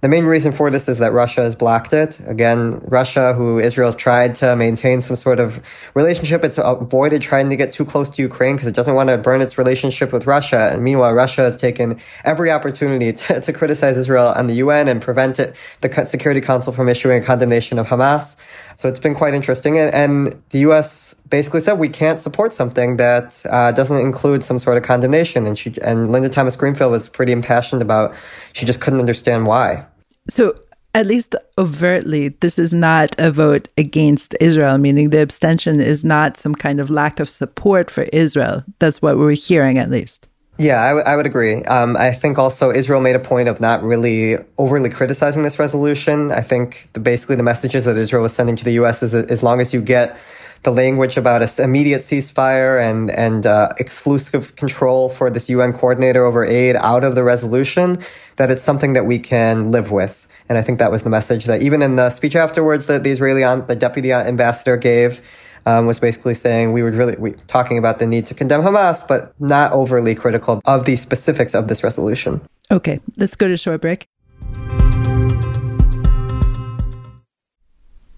The 0.00 0.08
main 0.08 0.26
reason 0.26 0.52
for 0.52 0.70
this 0.70 0.88
is 0.88 0.98
that 0.98 1.12
Russia 1.12 1.40
has 1.40 1.56
blocked 1.56 1.92
it. 1.92 2.20
Again, 2.20 2.78
Russia, 2.84 3.32
who 3.32 3.58
Israel's 3.58 3.96
tried 3.96 4.36
to 4.36 4.54
maintain 4.54 5.00
some 5.00 5.16
sort 5.16 5.40
of 5.40 5.60
relationship, 5.94 6.44
it's 6.44 6.56
avoided 6.56 7.20
trying 7.20 7.50
to 7.50 7.56
get 7.56 7.72
too 7.72 7.84
close 7.84 8.08
to 8.10 8.22
Ukraine 8.22 8.54
because 8.54 8.68
it 8.68 8.76
doesn't 8.76 8.94
want 8.94 9.08
to 9.08 9.18
burn 9.18 9.40
its 9.40 9.58
relationship 9.58 10.12
with 10.12 10.24
Russia. 10.24 10.70
And 10.72 10.84
meanwhile, 10.84 11.12
Russia 11.14 11.40
has 11.40 11.56
taken 11.56 11.98
every 12.24 12.52
opportunity 12.52 13.12
to, 13.24 13.40
to 13.40 13.52
criticize 13.52 13.96
Israel 13.96 14.28
and 14.28 14.48
the 14.48 14.54
UN 14.54 14.86
and 14.86 15.02
prevent 15.02 15.40
it, 15.40 15.56
the 15.80 16.06
Security 16.06 16.40
Council 16.40 16.72
from 16.72 16.88
issuing 16.88 17.20
a 17.20 17.26
condemnation 17.26 17.80
of 17.80 17.88
Hamas. 17.88 18.36
So 18.78 18.88
it's 18.88 19.00
been 19.00 19.16
quite 19.16 19.34
interesting. 19.34 19.76
And, 19.76 19.92
and 19.92 20.42
the 20.50 20.60
U.S. 20.60 21.12
basically 21.28 21.60
said 21.60 21.80
we 21.80 21.88
can't 21.88 22.20
support 22.20 22.54
something 22.54 22.96
that 22.98 23.42
uh, 23.50 23.72
doesn't 23.72 24.00
include 24.00 24.44
some 24.44 24.60
sort 24.60 24.76
of 24.76 24.84
condemnation. 24.84 25.46
And 25.46 25.58
she 25.58 25.74
and 25.82 26.12
Linda 26.12 26.28
Thomas 26.28 26.54
Greenfield 26.54 26.92
was 26.92 27.08
pretty 27.08 27.32
impassioned 27.32 27.82
about. 27.82 28.14
She 28.52 28.64
just 28.66 28.80
couldn't 28.80 29.00
understand 29.00 29.48
why. 29.48 29.84
So 30.30 30.60
at 30.94 31.08
least 31.08 31.34
overtly, 31.58 32.28
this 32.28 32.56
is 32.56 32.72
not 32.72 33.16
a 33.18 33.32
vote 33.32 33.66
against 33.76 34.36
Israel, 34.40 34.78
meaning 34.78 35.10
the 35.10 35.22
abstention 35.22 35.80
is 35.80 36.04
not 36.04 36.36
some 36.36 36.54
kind 36.54 36.78
of 36.78 36.88
lack 36.88 37.18
of 37.18 37.28
support 37.28 37.90
for 37.90 38.04
Israel. 38.12 38.62
That's 38.78 39.02
what 39.02 39.18
we're 39.18 39.32
hearing, 39.32 39.78
at 39.78 39.90
least. 39.90 40.28
Yeah, 40.60 40.82
I, 40.82 40.88
w- 40.88 41.04
I 41.06 41.14
would 41.14 41.26
agree. 41.26 41.62
Um, 41.64 41.96
I 41.96 42.12
think 42.12 42.36
also 42.36 42.72
Israel 42.72 43.00
made 43.00 43.14
a 43.14 43.20
point 43.20 43.48
of 43.48 43.60
not 43.60 43.80
really 43.84 44.36
overly 44.58 44.90
criticizing 44.90 45.44
this 45.44 45.56
resolution. 45.56 46.32
I 46.32 46.40
think 46.40 46.88
the, 46.94 47.00
basically 47.00 47.36
the 47.36 47.44
messages 47.44 47.84
that 47.84 47.96
Israel 47.96 48.22
was 48.22 48.34
sending 48.34 48.56
to 48.56 48.64
the 48.64 48.72
U.S. 48.72 49.00
is 49.04 49.14
as 49.14 49.44
long 49.44 49.60
as 49.60 49.72
you 49.72 49.80
get 49.80 50.18
the 50.64 50.72
language 50.72 51.16
about 51.16 51.42
an 51.42 51.64
immediate 51.64 52.00
ceasefire 52.00 52.80
and 52.80 53.08
and 53.12 53.46
uh, 53.46 53.68
exclusive 53.78 54.56
control 54.56 55.08
for 55.08 55.30
this 55.30 55.48
UN 55.48 55.72
coordinator 55.72 56.24
over 56.24 56.44
aid 56.44 56.74
out 56.74 57.04
of 57.04 57.14
the 57.14 57.22
resolution, 57.22 58.04
that 58.34 58.50
it's 58.50 58.64
something 58.64 58.94
that 58.94 59.06
we 59.06 59.20
can 59.20 59.70
live 59.70 59.92
with. 59.92 60.26
And 60.48 60.58
I 60.58 60.62
think 60.62 60.80
that 60.80 60.90
was 60.90 61.04
the 61.04 61.10
message 61.10 61.44
that 61.44 61.62
even 61.62 61.82
in 61.82 61.94
the 61.94 62.10
speech 62.10 62.34
afterwards 62.34 62.86
that 62.86 63.04
the 63.04 63.10
Israeli 63.10 63.42
the 63.42 63.76
deputy 63.76 64.12
ambassador 64.12 64.76
gave. 64.76 65.20
Um, 65.68 65.84
was 65.84 66.00
basically 66.00 66.34
saying 66.34 66.72
we 66.72 66.82
were 66.82 66.90
really 66.90 67.14
we, 67.16 67.32
talking 67.46 67.76
about 67.76 67.98
the 67.98 68.06
need 68.06 68.24
to 68.28 68.34
condemn 68.34 68.62
Hamas, 68.62 69.06
but 69.06 69.34
not 69.38 69.70
overly 69.72 70.14
critical 70.14 70.62
of 70.64 70.86
the 70.86 70.96
specifics 70.96 71.54
of 71.54 71.68
this 71.68 71.84
resolution. 71.84 72.40
Okay, 72.70 73.00
let's 73.18 73.36
go 73.36 73.48
to 73.48 73.56
short 73.58 73.82
break. 73.82 74.08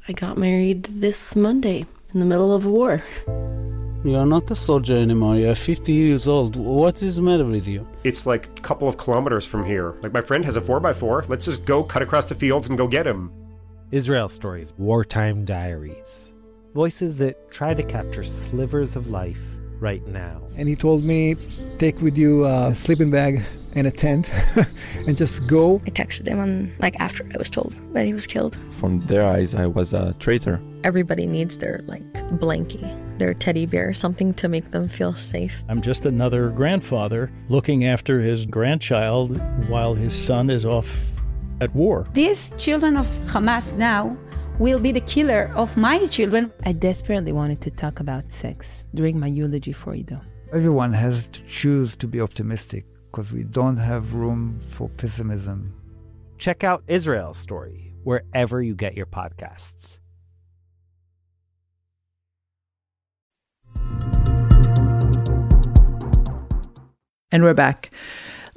I 0.07 0.13
got 0.15 0.39
married 0.39 0.85
this 0.85 1.35
Monday 1.35 1.87
in 2.15 2.21
the 2.21 2.27
middle 2.27 2.55
of 2.55 2.67
a 2.67 2.71
war. 2.71 3.03
You're 4.05 4.27
not 4.27 4.49
a 4.53 4.55
soldier 4.55 4.97
anymore. 4.97 5.35
You're 5.35 5.57
50 5.57 5.93
years 5.93 6.29
old. 6.29 6.55
What 6.55 7.03
is 7.03 7.17
the 7.17 7.25
matter 7.25 7.45
with 7.45 7.67
you? 7.67 7.85
It's 8.05 8.27
like 8.27 8.47
a 8.47 8.61
couple 8.61 8.87
of 8.87 8.97
kilometers 8.97 9.45
from 9.45 9.67
here. 9.67 9.97
Like, 10.03 10.13
my 10.13 10.21
friend 10.21 10.45
has 10.45 10.55
a 10.55 10.61
4x4. 10.61 11.29
Let's 11.29 11.47
just 11.47 11.65
go 11.65 11.83
cut 11.83 12.01
across 12.01 12.27
the 12.27 12.37
fields 12.37 12.69
and 12.69 12.79
go 12.79 12.87
get 12.87 13.09
him. 13.09 13.33
Israel 13.91 14.29
Stories 14.29 14.73
Wartime 14.79 15.45
Diaries. 15.45 16.33
Voices 16.75 17.17
that 17.17 17.51
try 17.51 17.75
to 17.75 17.83
capture 17.83 18.23
slivers 18.23 18.95
of 18.95 19.09
life 19.11 19.57
right 19.81 20.07
now. 20.07 20.41
And 20.57 20.69
he 20.69 20.77
told 20.77 21.03
me, 21.03 21.35
take 21.79 22.01
with 22.01 22.17
you 22.17 22.45
a 22.47 22.73
sleeping 22.75 23.11
bag 23.11 23.43
and 23.75 23.89
a 23.89 23.91
tent 23.91 24.33
and 25.07 25.17
just 25.17 25.49
go. 25.49 25.83
I 25.85 25.91
texted 25.91 26.29
him 26.29 26.39
on 26.39 26.73
like 26.79 26.95
after 27.01 27.27
I 27.35 27.39
was 27.39 27.51
told 27.51 27.75
that 27.93 28.07
he 28.07 28.13
was 28.13 28.27
killed. 28.27 28.57
From 28.71 29.01
their 29.07 29.27
eyes, 29.27 29.55
I 29.55 29.67
was 29.67 29.93
a 29.93 30.15
traitor. 30.21 30.63
Everybody 30.85 31.27
needs 31.27 31.59
their 31.59 31.81
like 31.87 32.05
blankie, 32.39 33.19
their 33.19 33.35
teddy 33.35 33.67
bear, 33.67 33.93
something 33.93 34.33
to 34.35 34.49
make 34.49 34.71
them 34.71 34.87
feel 34.87 35.15
safe. 35.17 35.65
I'm 35.69 35.83
just 35.83 36.07
another 36.07 36.51
grandfather 36.51 37.33
looking 37.49 37.85
after 37.85 38.21
his 38.21 38.47
grandchild 38.47 39.41
while 39.69 39.95
his 39.95 40.15
son 40.15 40.51
is 40.51 40.65
off 40.65 41.11
at 41.61 41.75
war. 41.75 42.07
These 42.13 42.53
children 42.57 42.97
of 42.97 43.07
Hamas 43.27 43.73
now 43.77 44.17
will 44.61 44.79
be 44.79 44.93
the 44.93 45.01
killer 45.01 45.51
of 45.57 45.77
my 45.77 46.05
children. 46.07 46.53
I 46.67 46.73
desperately 46.73 47.33
wanted 47.33 47.63
to 47.63 47.71
talk 47.71 47.99
about 47.99 48.31
sex 48.31 48.85
during 48.95 49.19
my 49.19 49.27
eulogy 49.27 49.73
for 49.73 49.95
Ido. 49.95 50.21
Everyone 50.53 50.93
has 50.93 51.29
to 51.29 51.43
choose 51.45 51.97
to 51.97 52.07
be 52.07 52.21
optimistic 52.21 52.85
because 53.07 53.33
we 53.33 53.43
don't 53.43 53.79
have 53.79 54.15
room 54.15 54.61
for 54.61 54.91
pessimism. 54.91 55.75
Check 56.37 56.63
out 56.63 56.83
Israel's 56.87 57.39
Story 57.39 57.95
wherever 58.05 58.63
you 58.63 58.75
get 58.75 58.95
your 58.95 59.07
podcasts. 59.07 59.99
And 67.33 67.45
we're 67.45 67.55
back. 67.55 67.91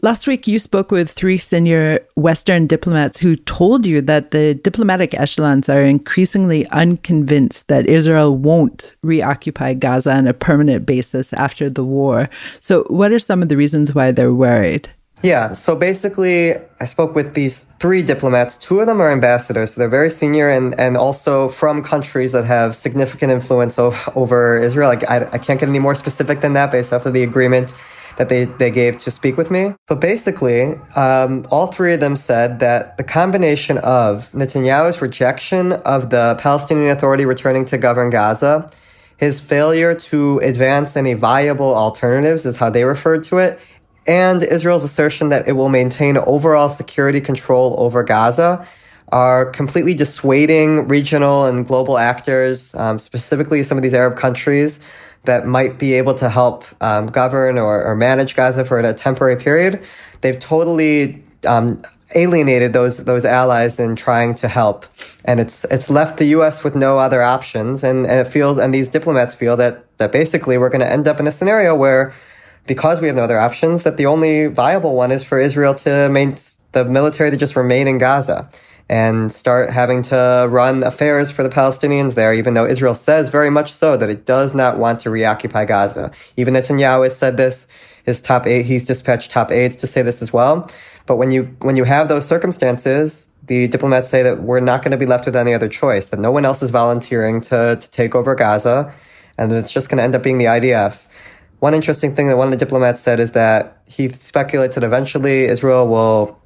Last 0.04 0.28
week, 0.28 0.50
you 0.50 0.60
spoke 0.60 0.92
with 0.92 1.10
three 1.10 1.38
senior 1.38 2.06
Western 2.16 2.68
diplomats 2.68 3.20
who 3.20 3.38
told 3.38 3.86
you 3.86 4.02
that 4.02 4.32
the 4.32 4.54
diplomatic 4.54 5.14
echelons 5.14 5.70
are 5.70 5.82
increasingly 5.82 6.68
unconvinced 6.72 7.70
that 7.70 7.88
Israel 7.88 8.36
won't 8.36 8.96
reoccupy 9.02 9.76
Gaza 9.76 10.12
on 10.12 10.28
a 10.28 10.34
permanent 10.34 10.86
basis 10.86 11.32
after 11.32 11.70
the 11.70 11.86
war. 11.86 12.30
So, 12.60 12.84
what 12.90 13.14
are 13.14 13.20
some 13.20 13.42
of 13.42 13.48
the 13.48 13.56
reasons 13.56 13.96
why 13.96 14.12
they're 14.12 14.34
worried? 14.34 14.90
Yeah, 15.22 15.54
so 15.54 15.74
basically, 15.74 16.56
I 16.82 16.86
spoke 16.86 17.16
with 17.16 17.34
these 17.34 17.66
three 17.80 18.04
diplomats. 18.04 18.58
Two 18.58 18.82
of 18.82 18.88
them 18.88 19.02
are 19.02 19.10
ambassadors, 19.10 19.74
so 19.74 19.80
they're 19.80 19.88
very 19.88 20.10
senior 20.10 20.50
and, 20.50 20.78
and 20.78 20.98
also 20.98 21.48
from 21.48 21.82
countries 21.82 22.34
that 22.34 22.44
have 22.44 22.76
significant 22.76 23.32
influence 23.32 23.80
over, 23.80 24.12
over 24.16 24.58
Israel. 24.58 24.90
Like, 24.90 25.10
I, 25.10 25.30
I 25.32 25.38
can't 25.38 25.62
get 25.62 25.70
any 25.70 25.80
more 25.80 25.96
specific 25.96 26.42
than 26.42 26.52
that 26.54 26.74
based 26.74 26.92
off 26.92 27.06
of 27.06 27.14
the 27.14 27.24
agreement 27.24 27.74
that 28.18 28.30
they, 28.30 28.46
they 28.46 28.72
gave 28.72 28.98
to 28.98 29.12
speak 29.12 29.38
with 29.38 29.50
me. 29.50 29.74
But 29.88 30.00
basically, 30.00 30.76
um, 30.96 31.48
all 31.50 31.68
three 31.68 31.94
of 31.94 32.00
them 32.00 32.16
said 32.16 32.60
that 32.60 32.98
the 32.98 33.04
combination 33.04 33.78
of 33.80 34.32
Netanyahu's 34.32 35.02
rejection 35.02 35.74
of 35.74 36.10
the 36.10 36.36
Palestinian 36.40 36.90
Authority 36.90 37.26
returning 37.26 37.66
to 37.66 37.78
govern 37.78 38.10
Gaza, 38.10 38.70
his 39.18 39.40
failure 39.40 39.96
to 39.96 40.40
advance 40.40 40.96
any 40.96 41.14
viable 41.14 41.74
alternatives, 41.74 42.46
is 42.46 42.58
how 42.58 42.70
they 42.70 42.84
referred 42.84 43.24
to 43.26 43.38
it, 43.38 43.60
and 44.06 44.44
Israel's 44.44 44.84
assertion 44.84 45.30
that 45.30 45.48
it 45.48 45.54
will 45.54 45.70
maintain 45.70 46.18
overall 46.18 46.70
security 46.70 47.22
control 47.22 47.76
over 47.78 48.04
Gaza 48.04 48.68
are 49.10 49.46
completely 49.46 49.94
dissuading 49.94 50.88
regional 50.88 51.46
and 51.46 51.66
global 51.68 51.98
actors, 51.98 52.74
um, 52.76 52.98
specifically 52.98 53.64
some 53.64 53.78
of 53.78 53.84
these 53.84 53.94
Arab 53.94 54.18
countries, 54.18 54.80
that 55.26 55.48
might 55.48 55.78
be 55.78 55.94
able 55.94 56.14
to 56.16 56.30
help 56.30 56.66
um, 56.82 57.08
govern 57.08 57.58
or, 57.58 57.84
or, 57.84 57.96
manage 57.96 58.36
Gaza 58.36 58.66
for 58.66 58.80
a 58.80 58.94
temporary 58.94 59.38
period, 59.38 59.82
they've 60.22 60.40
totally 60.40 61.24
um, 61.46 61.82
alienated 62.16 62.74
those 62.74 62.98
those 63.06 63.26
allies 63.26 63.80
in 63.80 63.96
trying 63.96 64.36
to 64.36 64.48
help, 64.48 64.86
and 65.26 65.40
it's 65.40 65.66
it's 65.66 65.90
left 65.90 66.18
the 66.18 66.26
U.S. 66.26 66.64
with 66.64 66.76
no 66.76 66.98
other 66.98 67.22
options, 67.22 67.84
and, 67.84 68.06
and 68.06 68.20
it 68.20 68.28
feels 68.28 68.58
and 68.58 68.74
these 68.74 68.90
diplomats 68.90 69.34
feel 69.34 69.56
that 69.58 69.86
that 69.98 70.12
basically 70.12 70.58
we're 70.58 70.70
going 70.70 70.82
to 70.82 70.92
end 70.92 71.08
up 71.08 71.20
in 71.20 71.28
a 71.28 71.32
scenario 71.32 71.76
where, 71.76 72.14
because 72.68 73.00
we 73.00 73.08
have 73.08 73.16
no 73.16 73.24
other 73.24 73.40
options, 73.40 73.84
that 73.84 73.98
the 73.98 74.06
only 74.06 74.48
viable 74.48 74.96
one 74.96 75.12
is 75.12 75.24
for 75.24 75.40
Israel 75.40 75.74
to 75.76 76.10
main 76.10 76.38
the 76.74 76.84
military 76.86 77.32
to 77.32 77.38
just 77.38 77.56
remain 77.56 77.88
in 77.88 77.98
Gaza 77.98 78.50
and 78.90 79.32
start 79.32 79.70
having 79.70 80.02
to 80.04 80.48
run 80.50 80.84
affairs 80.84 81.32
for 81.32 81.44
the 81.44 81.50
Palestinians 81.50 82.16
there, 82.16 82.34
even 82.34 82.54
though 82.54 82.66
Israel 82.66 82.96
says 82.96 83.30
very 83.30 83.50
much 83.50 83.72
so 83.72 83.96
that 83.98 84.10
it 84.10 84.26
does 84.26 84.54
not 84.54 84.78
want 84.78 85.00
to 85.02 85.10
reoccupy 85.10 85.66
Gaza. 85.66 86.12
Even 86.38 86.54
Netanyahu 86.54 87.04
has 87.04 87.18
said 87.18 87.38
this. 87.38 87.68
His 88.06 88.20
top 88.20 88.46
eight, 88.46 88.66
he's 88.66 88.84
dispatched 88.84 89.32
top 89.32 89.50
aides 89.50 89.78
to 89.78 89.88
say 89.88 90.02
this 90.02 90.22
as 90.22 90.34
well. 90.34 90.70
But 91.06 91.16
when 91.16 91.32
you 91.32 91.56
when 91.62 91.78
you 91.78 91.86
have 91.86 92.10
those 92.10 92.28
circumstances, 92.28 93.30
the 93.46 93.68
diplomats 93.68 94.10
say 94.10 94.24
that 94.24 94.44
we're 94.44 94.60
not 94.60 94.82
going 94.82 94.92
to 94.92 94.98
be 94.98 95.06
left 95.06 95.26
with 95.26 95.36
any 95.36 95.54
other 95.54 95.70
choice. 95.70 96.08
That 96.08 96.20
no 96.20 96.32
one 96.32 96.44
else 96.44 96.62
is 96.62 96.70
volunteering 96.70 97.40
to 97.42 97.78
to 97.80 97.90
take 97.92 98.14
over 98.14 98.36
Gaza, 98.36 98.94
and 99.38 99.54
it's 99.54 99.72
just 99.72 99.90
going 99.90 100.00
to 100.00 100.04
end 100.04 100.16
up 100.16 100.24
being 100.24 100.38
the 100.38 100.46
IDF. 100.46 101.08
One 101.60 101.74
interesting 101.74 102.14
thing 102.14 102.28
that 102.28 102.36
one 102.36 102.48
of 102.48 102.52
the 102.52 102.58
diplomats 102.58 103.00
said 103.00 103.22
is 103.22 103.32
that 103.32 103.82
he 103.86 104.10
speculates 104.10 104.76
that 104.76 104.84
eventually 104.84 105.46
Israel 105.46 105.88
will 105.88 106.38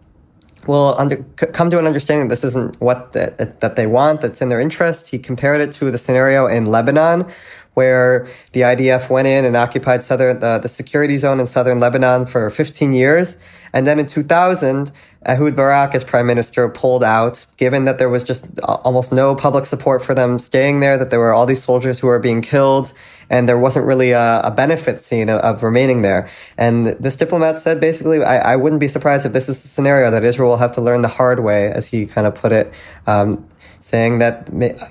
will 0.67 0.95
under, 0.97 1.17
come 1.36 1.69
to 1.69 1.79
an 1.79 1.88
understanding 1.88 2.27
that 2.27 2.33
this 2.33 2.43
isn't 2.43 2.79
what 2.81 3.13
the, 3.13 3.55
that 3.59 3.75
they 3.75 3.88
want, 3.88 4.21
that's 4.21 4.41
in 4.41 4.50
their 4.50 4.59
interest. 4.59 5.09
He 5.09 5.19
compared 5.19 5.62
it 5.62 5.71
to 5.74 5.91
the 5.91 5.97
scenario 5.97 6.47
in 6.47 6.65
Lebanon, 6.65 7.31
where 7.74 8.27
the 8.53 8.62
IDF 8.62 9.09
went 9.09 9.27
in 9.27 9.45
and 9.45 9.55
occupied 9.55 10.03
southern 10.03 10.39
the, 10.39 10.57
the 10.57 10.67
security 10.67 11.17
zone 11.17 11.39
in 11.39 11.45
southern 11.45 11.79
Lebanon 11.79 12.25
for 12.25 12.50
15 12.50 12.91
years. 12.91 13.38
And 13.74 13.86
then 13.86 14.00
in 14.00 14.07
2000, 14.07 14.91
Ehud 15.27 15.55
Barak, 15.55 15.93
as 15.93 16.03
prime 16.03 16.25
minister, 16.25 16.69
pulled 16.69 17.03
out, 17.03 17.45
given 17.57 17.86
that 17.86 17.97
there 17.97 18.09
was 18.09 18.24
just 18.24 18.45
almost 18.63 19.12
no 19.12 19.36
public 19.36 19.65
support 19.65 20.03
for 20.03 20.15
them 20.15 20.39
staying 20.39 20.79
there, 20.79 20.97
that 20.97 21.09
there 21.09 21.19
were 21.19 21.33
all 21.33 21.45
these 21.45 21.62
soldiers 21.62 22.00
who 22.00 22.07
were 22.07 22.17
being 22.17 22.41
killed, 22.41 22.93
and 23.29 23.48
there 23.48 23.57
wasn't 23.57 23.86
really 23.86 24.12
a, 24.12 24.41
a 24.43 24.51
benefit 24.51 25.01
seen 25.03 25.29
of, 25.29 25.39
of, 25.41 25.63
remaining 25.63 26.01
there. 26.01 26.29
And 26.57 26.88
this 26.88 27.15
diplomat 27.15 27.62
said 27.62 27.79
basically, 27.79 28.24
I, 28.24 28.53
I, 28.53 28.55
wouldn't 28.55 28.79
be 28.79 28.88
surprised 28.88 29.25
if 29.25 29.34
this 29.34 29.50
is 29.50 29.63
a 29.63 29.67
scenario 29.67 30.12
that 30.12 30.24
Israel 30.24 30.50
will 30.50 30.57
have 30.57 30.72
to 30.74 30.81
learn 30.81 31.01
the 31.01 31.07
hard 31.07 31.39
way, 31.41 31.72
as 31.72 31.88
he 31.88 32.05
kind 32.05 32.27
of 32.27 32.36
put 32.36 32.51
it. 32.51 32.72
Um, 33.05 33.48
saying 33.79 34.19
that 34.19 34.50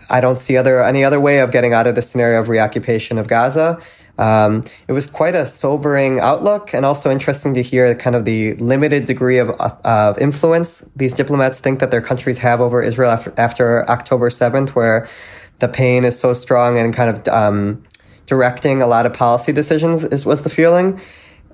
I 0.09 0.21
don't 0.21 0.39
see 0.41 0.57
other 0.57 0.83
any 0.83 1.05
other 1.05 1.21
way 1.21 1.41
of 1.41 1.51
getting 1.51 1.75
out 1.75 1.87
of 1.87 1.97
the 1.97 2.03
scenario 2.03 2.41
of 2.41 2.49
reoccupation 2.49 3.19
of 3.19 3.29
Gaza. 3.29 3.79
Um, 4.19 4.65
it 4.89 4.93
was 4.93 5.07
quite 5.07 5.35
a 5.35 5.47
sobering 5.47 6.21
outlook 6.21 6.73
and 6.73 6.87
also 6.87 7.11
interesting 7.11 7.53
to 7.55 7.63
hear 7.63 7.95
kind 7.95 8.17
of 8.17 8.25
the 8.25 8.55
limited 8.55 9.05
degree 9.05 9.39
of, 9.39 9.51
of 9.51 10.19
influence 10.19 10.83
these 10.95 11.13
diplomats 11.13 11.59
think 11.59 11.81
that 11.81 11.91
their 11.91 12.01
countries 12.01 12.39
have 12.39 12.63
over 12.63 12.81
Israel 12.81 13.11
after, 13.11 13.35
after 13.37 13.91
October 13.91 14.31
7th, 14.31 14.71
where 14.71 15.07
the 15.59 15.69
pain 15.69 16.05
is 16.05 16.19
so 16.19 16.33
strong 16.33 16.79
and 16.79 16.95
kind 16.95 17.11
of 17.11 17.29
um, 17.29 17.85
directing 18.27 18.83
a 18.83 18.87
lot 18.87 19.07
of 19.07 19.13
policy 19.13 19.53
decisions 19.53 20.05
is, 20.05 20.27
was 20.27 20.43
the 20.43 20.51
feeling. 20.51 21.01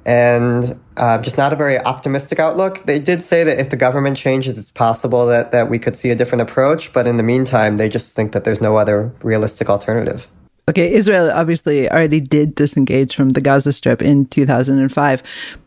And 0.04 0.80
uh, 0.96 1.18
just 1.18 1.38
not 1.38 1.52
a 1.52 1.56
very 1.56 1.78
optimistic 1.78 2.40
outlook. 2.40 2.84
They 2.86 2.98
did 2.98 3.22
say 3.22 3.44
that 3.44 3.60
if 3.60 3.70
the 3.70 3.76
government 3.76 4.16
changes, 4.16 4.58
it's 4.58 4.72
possible 4.72 5.26
that, 5.26 5.52
that 5.52 5.70
we 5.70 5.78
could 5.78 5.96
see 5.96 6.10
a 6.10 6.16
different 6.16 6.42
approach. 6.42 6.92
But 6.92 7.06
in 7.06 7.18
the 7.18 7.22
meantime, 7.22 7.76
they 7.76 7.88
just 7.88 8.16
think 8.16 8.32
that 8.32 8.42
there's 8.42 8.60
no 8.60 8.76
other 8.76 9.12
realistic 9.22 9.70
alternative. 9.70 10.26
Okay, 10.68 10.92
Israel 10.92 11.28
obviously 11.28 11.90
already 11.90 12.20
did 12.20 12.54
disengage 12.54 13.16
from 13.16 13.30
the 13.30 13.40
Gaza 13.40 13.72
Strip 13.72 14.00
in 14.00 14.26
2005. 14.26 15.20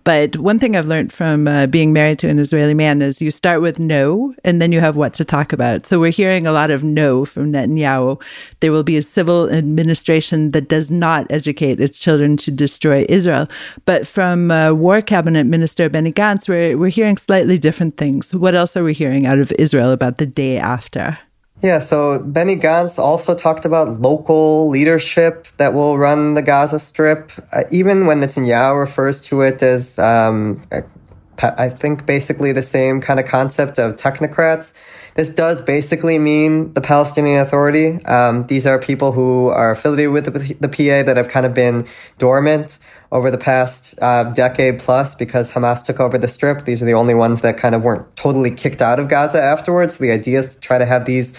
But 0.06 0.38
one 0.38 0.58
thing 0.58 0.78
I've 0.78 0.88
learned 0.88 1.12
from 1.12 1.50
uh, 1.50 1.68
being 1.68 1.92
married 1.92 2.20
to 2.20 2.30
an 2.30 2.40
Israeli 2.40 2.74
man 2.74 3.02
is 3.02 3.22
you 3.22 3.30
start 3.30 3.62
with 3.62 3.78
no 3.78 4.34
and 4.46 4.62
then 4.62 4.72
you 4.72 4.80
have 4.80 4.96
what 4.96 5.14
to 5.16 5.26
talk 5.26 5.52
about. 5.52 5.86
So 5.86 6.00
we're 6.00 6.12
hearing 6.12 6.48
a 6.48 6.54
lot 6.54 6.72
of 6.72 6.82
no 6.82 7.26
from 7.26 7.52
Netanyahu. 7.52 8.22
There 8.62 8.72
will 8.72 8.84
be 8.84 8.96
a 8.96 9.02
civil 9.02 9.50
administration 9.52 10.52
that 10.52 10.70
does 10.70 10.90
not 10.90 11.28
educate 11.30 11.82
its 11.82 12.00
children 12.00 12.38
to 12.38 12.52
destroy 12.52 13.06
Israel. 13.10 13.50
But 13.84 14.08
from 14.08 14.50
uh, 14.50 14.72
War 14.72 15.02
Cabinet 15.02 15.44
Minister 15.44 15.90
Benny 15.90 16.14
Gantz, 16.14 16.48
we're, 16.48 16.78
we're 16.78 16.88
hearing 16.88 17.18
slightly 17.18 17.58
different 17.58 17.98
things. 17.98 18.34
What 18.34 18.56
else 18.56 18.78
are 18.78 18.84
we 18.84 18.94
hearing 18.94 19.26
out 19.26 19.40
of 19.40 19.52
Israel 19.60 19.92
about 19.92 20.20
the 20.20 20.26
day 20.26 20.58
after? 20.58 21.20
Yeah, 21.66 21.80
so 21.80 22.20
Benny 22.20 22.58
Gantz 22.58 23.00
also 23.00 23.34
talked 23.34 23.66
about 23.66 24.00
local 24.00 24.70
leadership 24.70 25.48
that 25.58 25.74
will 25.74 25.98
run 25.98 26.36
the 26.36 26.44
Gaza 26.44 26.78
Strip. 26.78 27.32
Uh, 27.52 27.64
even 27.72 28.06
when 28.06 28.22
Netanyahu 28.22 28.80
refers 28.80 29.20
to 29.22 29.42
it 29.42 29.64
as, 29.64 29.98
um, 29.98 30.62
I 31.40 31.70
think, 31.70 32.06
basically 32.06 32.52
the 32.52 32.62
same 32.62 33.02
kind 33.02 33.20
of 33.20 33.26
concept 33.26 33.80
of 33.80 33.96
technocrats. 33.96 34.74
This 35.16 35.30
does 35.30 35.60
basically 35.60 36.20
mean 36.20 36.72
the 36.74 36.82
Palestinian 36.82 37.40
Authority. 37.40 38.00
Um, 38.06 38.46
these 38.46 38.68
are 38.68 38.78
people 38.78 39.14
who 39.14 39.48
are 39.48 39.72
affiliated 39.72 40.14
with 40.14 40.26
the, 40.26 40.54
the 40.60 40.70
PA 40.70 41.02
that 41.08 41.18
have 41.18 41.30
kind 41.30 41.48
of 41.48 41.56
been 41.56 41.88
dormant 42.20 42.78
over 43.16 43.32
the 43.32 43.38
past 43.38 43.96
uh, 44.02 44.26
decade 44.26 44.80
plus 44.80 45.16
because 45.16 45.50
Hamas 45.50 45.84
took 45.84 46.02
over 46.02 46.18
the 46.18 46.28
strip. 46.28 46.66
These 46.66 46.82
are 46.82 46.86
the 46.86 46.94
only 46.94 47.16
ones 47.16 47.42
that 47.42 47.58
kind 47.58 47.74
of 47.74 47.82
weren't 47.82 48.14
totally 48.18 48.52
kicked 48.52 48.82
out 48.82 49.00
of 49.00 49.08
Gaza 49.08 49.42
afterwards. 49.42 49.96
So 49.96 50.04
the 50.04 50.12
idea 50.12 50.40
is 50.40 50.50
to 50.50 50.60
try 50.60 50.78
to 50.78 50.86
have 50.86 51.06
these 51.06 51.34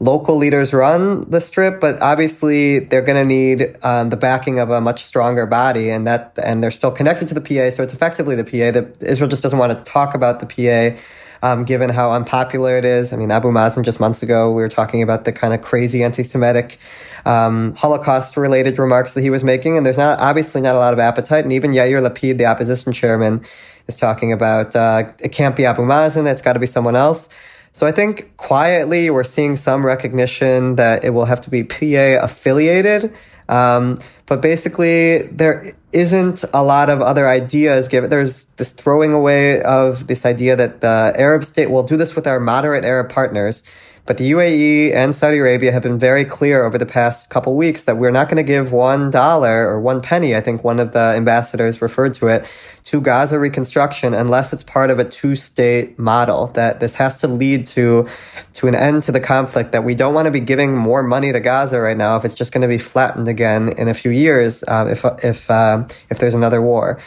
local 0.00 0.36
leaders 0.36 0.72
run 0.72 1.28
the 1.28 1.40
strip, 1.40 1.80
but 1.80 2.00
obviously 2.00 2.78
they're 2.78 3.02
going 3.02 3.20
to 3.20 3.26
need 3.26 3.76
um, 3.82 4.08
the 4.08 4.16
backing 4.16 4.58
of 4.58 4.70
a 4.70 4.80
much 4.80 5.04
stronger 5.04 5.44
body, 5.44 5.90
and 5.90 6.06
that 6.06 6.38
and 6.42 6.62
they're 6.62 6.70
still 6.70 6.92
connected 6.92 7.28
to 7.28 7.34
the 7.34 7.42
PA, 7.42 7.70
so 7.74 7.82
it's 7.82 7.92
effectively 7.92 8.34
the 8.34 8.44
PA. 8.44 8.70
That 8.70 8.96
Israel 9.02 9.28
just 9.28 9.42
doesn't 9.42 9.58
want 9.58 9.76
to 9.76 9.92
talk 9.92 10.14
about 10.14 10.40
the 10.40 10.46
PA 10.46 10.98
um, 11.42 11.64
given 11.64 11.90
how 11.90 12.12
unpopular 12.12 12.76
it 12.76 12.84
is. 12.84 13.12
I 13.12 13.16
mean, 13.16 13.30
Abu 13.30 13.48
Mazen 13.50 13.84
just 13.84 14.00
months 14.00 14.22
ago, 14.22 14.50
we 14.50 14.62
were 14.62 14.68
talking 14.68 15.02
about 15.02 15.24
the 15.24 15.32
kind 15.32 15.54
of 15.54 15.62
crazy 15.62 16.02
anti-Semitic 16.02 16.78
um, 17.24 17.74
Holocaust-related 17.74 18.78
remarks 18.78 19.12
that 19.14 19.22
he 19.22 19.30
was 19.30 19.44
making, 19.44 19.76
and 19.76 19.84
there's 19.84 19.98
not 19.98 20.20
obviously 20.20 20.60
not 20.60 20.74
a 20.74 20.78
lot 20.78 20.92
of 20.92 20.98
appetite. 20.98 21.44
And 21.44 21.52
even 21.52 21.72
Yair 21.72 22.06
Lapid, 22.06 22.38
the 22.38 22.46
opposition 22.46 22.92
chairman, 22.92 23.44
is 23.86 23.96
talking 23.96 24.32
about 24.32 24.74
uh, 24.76 25.12
it 25.18 25.30
can't 25.32 25.56
be 25.56 25.64
Abu 25.64 25.82
Mazen; 25.82 26.30
it's 26.30 26.42
got 26.42 26.54
to 26.54 26.60
be 26.60 26.66
someone 26.66 26.96
else. 26.96 27.28
So 27.72 27.86
I 27.86 27.92
think 27.92 28.36
quietly 28.36 29.10
we're 29.10 29.24
seeing 29.24 29.54
some 29.54 29.84
recognition 29.86 30.76
that 30.76 31.04
it 31.04 31.10
will 31.10 31.26
have 31.26 31.40
to 31.42 31.50
be 31.50 31.62
PA 31.62 32.24
affiliated. 32.24 33.14
Um, 33.48 33.98
but 34.28 34.42
basically, 34.42 35.22
there 35.22 35.74
isn't 35.90 36.44
a 36.52 36.62
lot 36.62 36.90
of 36.90 37.00
other 37.00 37.26
ideas 37.26 37.88
given. 37.88 38.10
There's 38.10 38.44
this 38.58 38.72
throwing 38.72 39.14
away 39.14 39.62
of 39.62 40.06
this 40.06 40.26
idea 40.26 40.54
that 40.54 40.82
the 40.82 41.14
Arab 41.16 41.44
state 41.44 41.70
will 41.70 41.82
do 41.82 41.96
this 41.96 42.14
with 42.14 42.26
our 42.26 42.38
moderate 42.38 42.84
Arab 42.84 43.08
partners. 43.08 43.62
But 44.08 44.16
the 44.16 44.30
UAE 44.30 44.94
and 44.94 45.14
Saudi 45.14 45.36
Arabia 45.36 45.70
have 45.70 45.82
been 45.82 45.98
very 45.98 46.24
clear 46.24 46.64
over 46.64 46.78
the 46.78 46.86
past 46.86 47.28
couple 47.28 47.54
weeks 47.54 47.82
that 47.82 47.98
we're 47.98 48.10
not 48.10 48.30
going 48.30 48.38
to 48.38 48.42
give 48.42 48.72
one 48.72 49.10
dollar 49.10 49.68
or 49.68 49.78
one 49.82 50.00
penny, 50.00 50.34
I 50.34 50.40
think 50.40 50.64
one 50.64 50.80
of 50.80 50.92
the 50.92 51.12
ambassadors 51.14 51.82
referred 51.82 52.14
to 52.14 52.28
it, 52.28 52.46
to 52.84 53.02
Gaza 53.02 53.38
reconstruction 53.38 54.14
unless 54.14 54.50
it's 54.54 54.62
part 54.62 54.88
of 54.90 54.98
a 54.98 55.04
two-state 55.04 55.98
model. 55.98 56.46
That 56.54 56.80
this 56.80 56.94
has 56.94 57.18
to 57.18 57.28
lead 57.28 57.66
to 57.66 58.08
to 58.54 58.66
an 58.66 58.74
end 58.74 59.02
to 59.02 59.12
the 59.12 59.20
conflict. 59.20 59.72
That 59.72 59.84
we 59.84 59.94
don't 59.94 60.14
want 60.14 60.24
to 60.24 60.32
be 60.32 60.40
giving 60.40 60.74
more 60.74 61.02
money 61.02 61.30
to 61.30 61.40
Gaza 61.40 61.78
right 61.78 61.94
now 61.94 62.16
if 62.16 62.24
it's 62.24 62.34
just 62.34 62.50
going 62.50 62.62
to 62.62 62.68
be 62.68 62.78
flattened 62.78 63.28
again 63.28 63.68
in 63.68 63.88
a 63.88 63.94
few 63.94 64.10
years 64.10 64.64
um, 64.68 64.88
if 64.88 65.04
if 65.22 65.50
uh, 65.50 65.86
if 66.08 66.18
there's 66.18 66.34
another 66.34 66.62
war. 66.62 66.98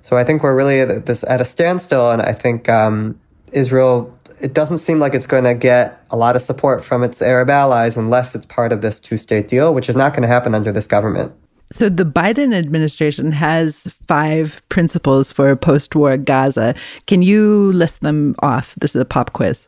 So 0.00 0.16
I 0.16 0.24
think 0.24 0.42
we're 0.42 0.56
really 0.56 0.80
at 0.80 1.04
this 1.04 1.22
at 1.24 1.42
a 1.42 1.44
standstill, 1.44 2.12
and 2.12 2.22
I 2.22 2.32
think 2.32 2.70
um, 2.70 3.20
Israel 3.52 4.15
it 4.40 4.52
doesn't 4.52 4.78
seem 4.78 4.98
like 4.98 5.14
it's 5.14 5.26
going 5.26 5.44
to 5.44 5.54
get 5.54 6.04
a 6.10 6.16
lot 6.16 6.36
of 6.36 6.42
support 6.42 6.84
from 6.84 7.02
its 7.02 7.22
Arab 7.22 7.50
allies 7.50 7.96
unless 7.96 8.34
it's 8.34 8.46
part 8.46 8.72
of 8.72 8.80
this 8.80 9.00
two 9.00 9.16
state 9.16 9.48
deal, 9.48 9.74
which 9.74 9.88
is 9.88 9.96
not 9.96 10.12
going 10.12 10.22
to 10.22 10.28
happen 10.28 10.54
under 10.54 10.72
this 10.72 10.86
government. 10.86 11.32
So, 11.72 11.88
the 11.88 12.04
Biden 12.04 12.54
administration 12.54 13.32
has 13.32 13.80
five 14.06 14.62
principles 14.68 15.32
for 15.32 15.56
post 15.56 15.96
war 15.96 16.16
Gaza. 16.16 16.76
Can 17.06 17.22
you 17.22 17.72
list 17.72 18.02
them 18.02 18.36
off? 18.40 18.76
This 18.76 18.94
is 18.94 19.00
a 19.00 19.04
pop 19.04 19.32
quiz. 19.32 19.66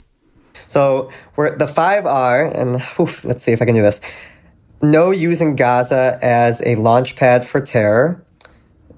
So, 0.69 1.11
the 1.37 1.67
five 1.67 2.07
are, 2.07 2.45
and 2.45 2.83
oof, 3.01 3.25
let's 3.25 3.43
see 3.43 3.53
if 3.53 3.61
I 3.61 3.65
can 3.65 3.75
do 3.75 3.83
this 3.83 4.01
no 4.83 5.11
using 5.11 5.57
Gaza 5.57 6.19
as 6.23 6.63
a 6.65 6.77
launch 6.77 7.17
pad 7.17 7.47
for 7.47 7.61
terror 7.61 8.25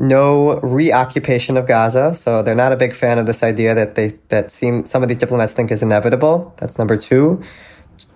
no 0.01 0.59
reoccupation 0.61 1.59
of 1.59 1.69
Gaza. 1.69 2.15
So 2.15 2.43
they're 2.43 2.55
not 2.55 2.73
a 2.73 2.77
big 2.77 2.95
fan 2.95 3.19
of 3.19 3.27
this 3.27 3.43
idea 3.43 3.75
that 3.75 3.95
they 3.95 4.19
that 4.29 4.51
seem 4.51 4.87
some 4.87 5.03
of 5.03 5.09
these 5.09 5.19
diplomats 5.19 5.53
think 5.53 5.71
is 5.71 5.83
inevitable. 5.83 6.55
That's 6.57 6.79
number 6.79 6.97
two. 6.97 7.43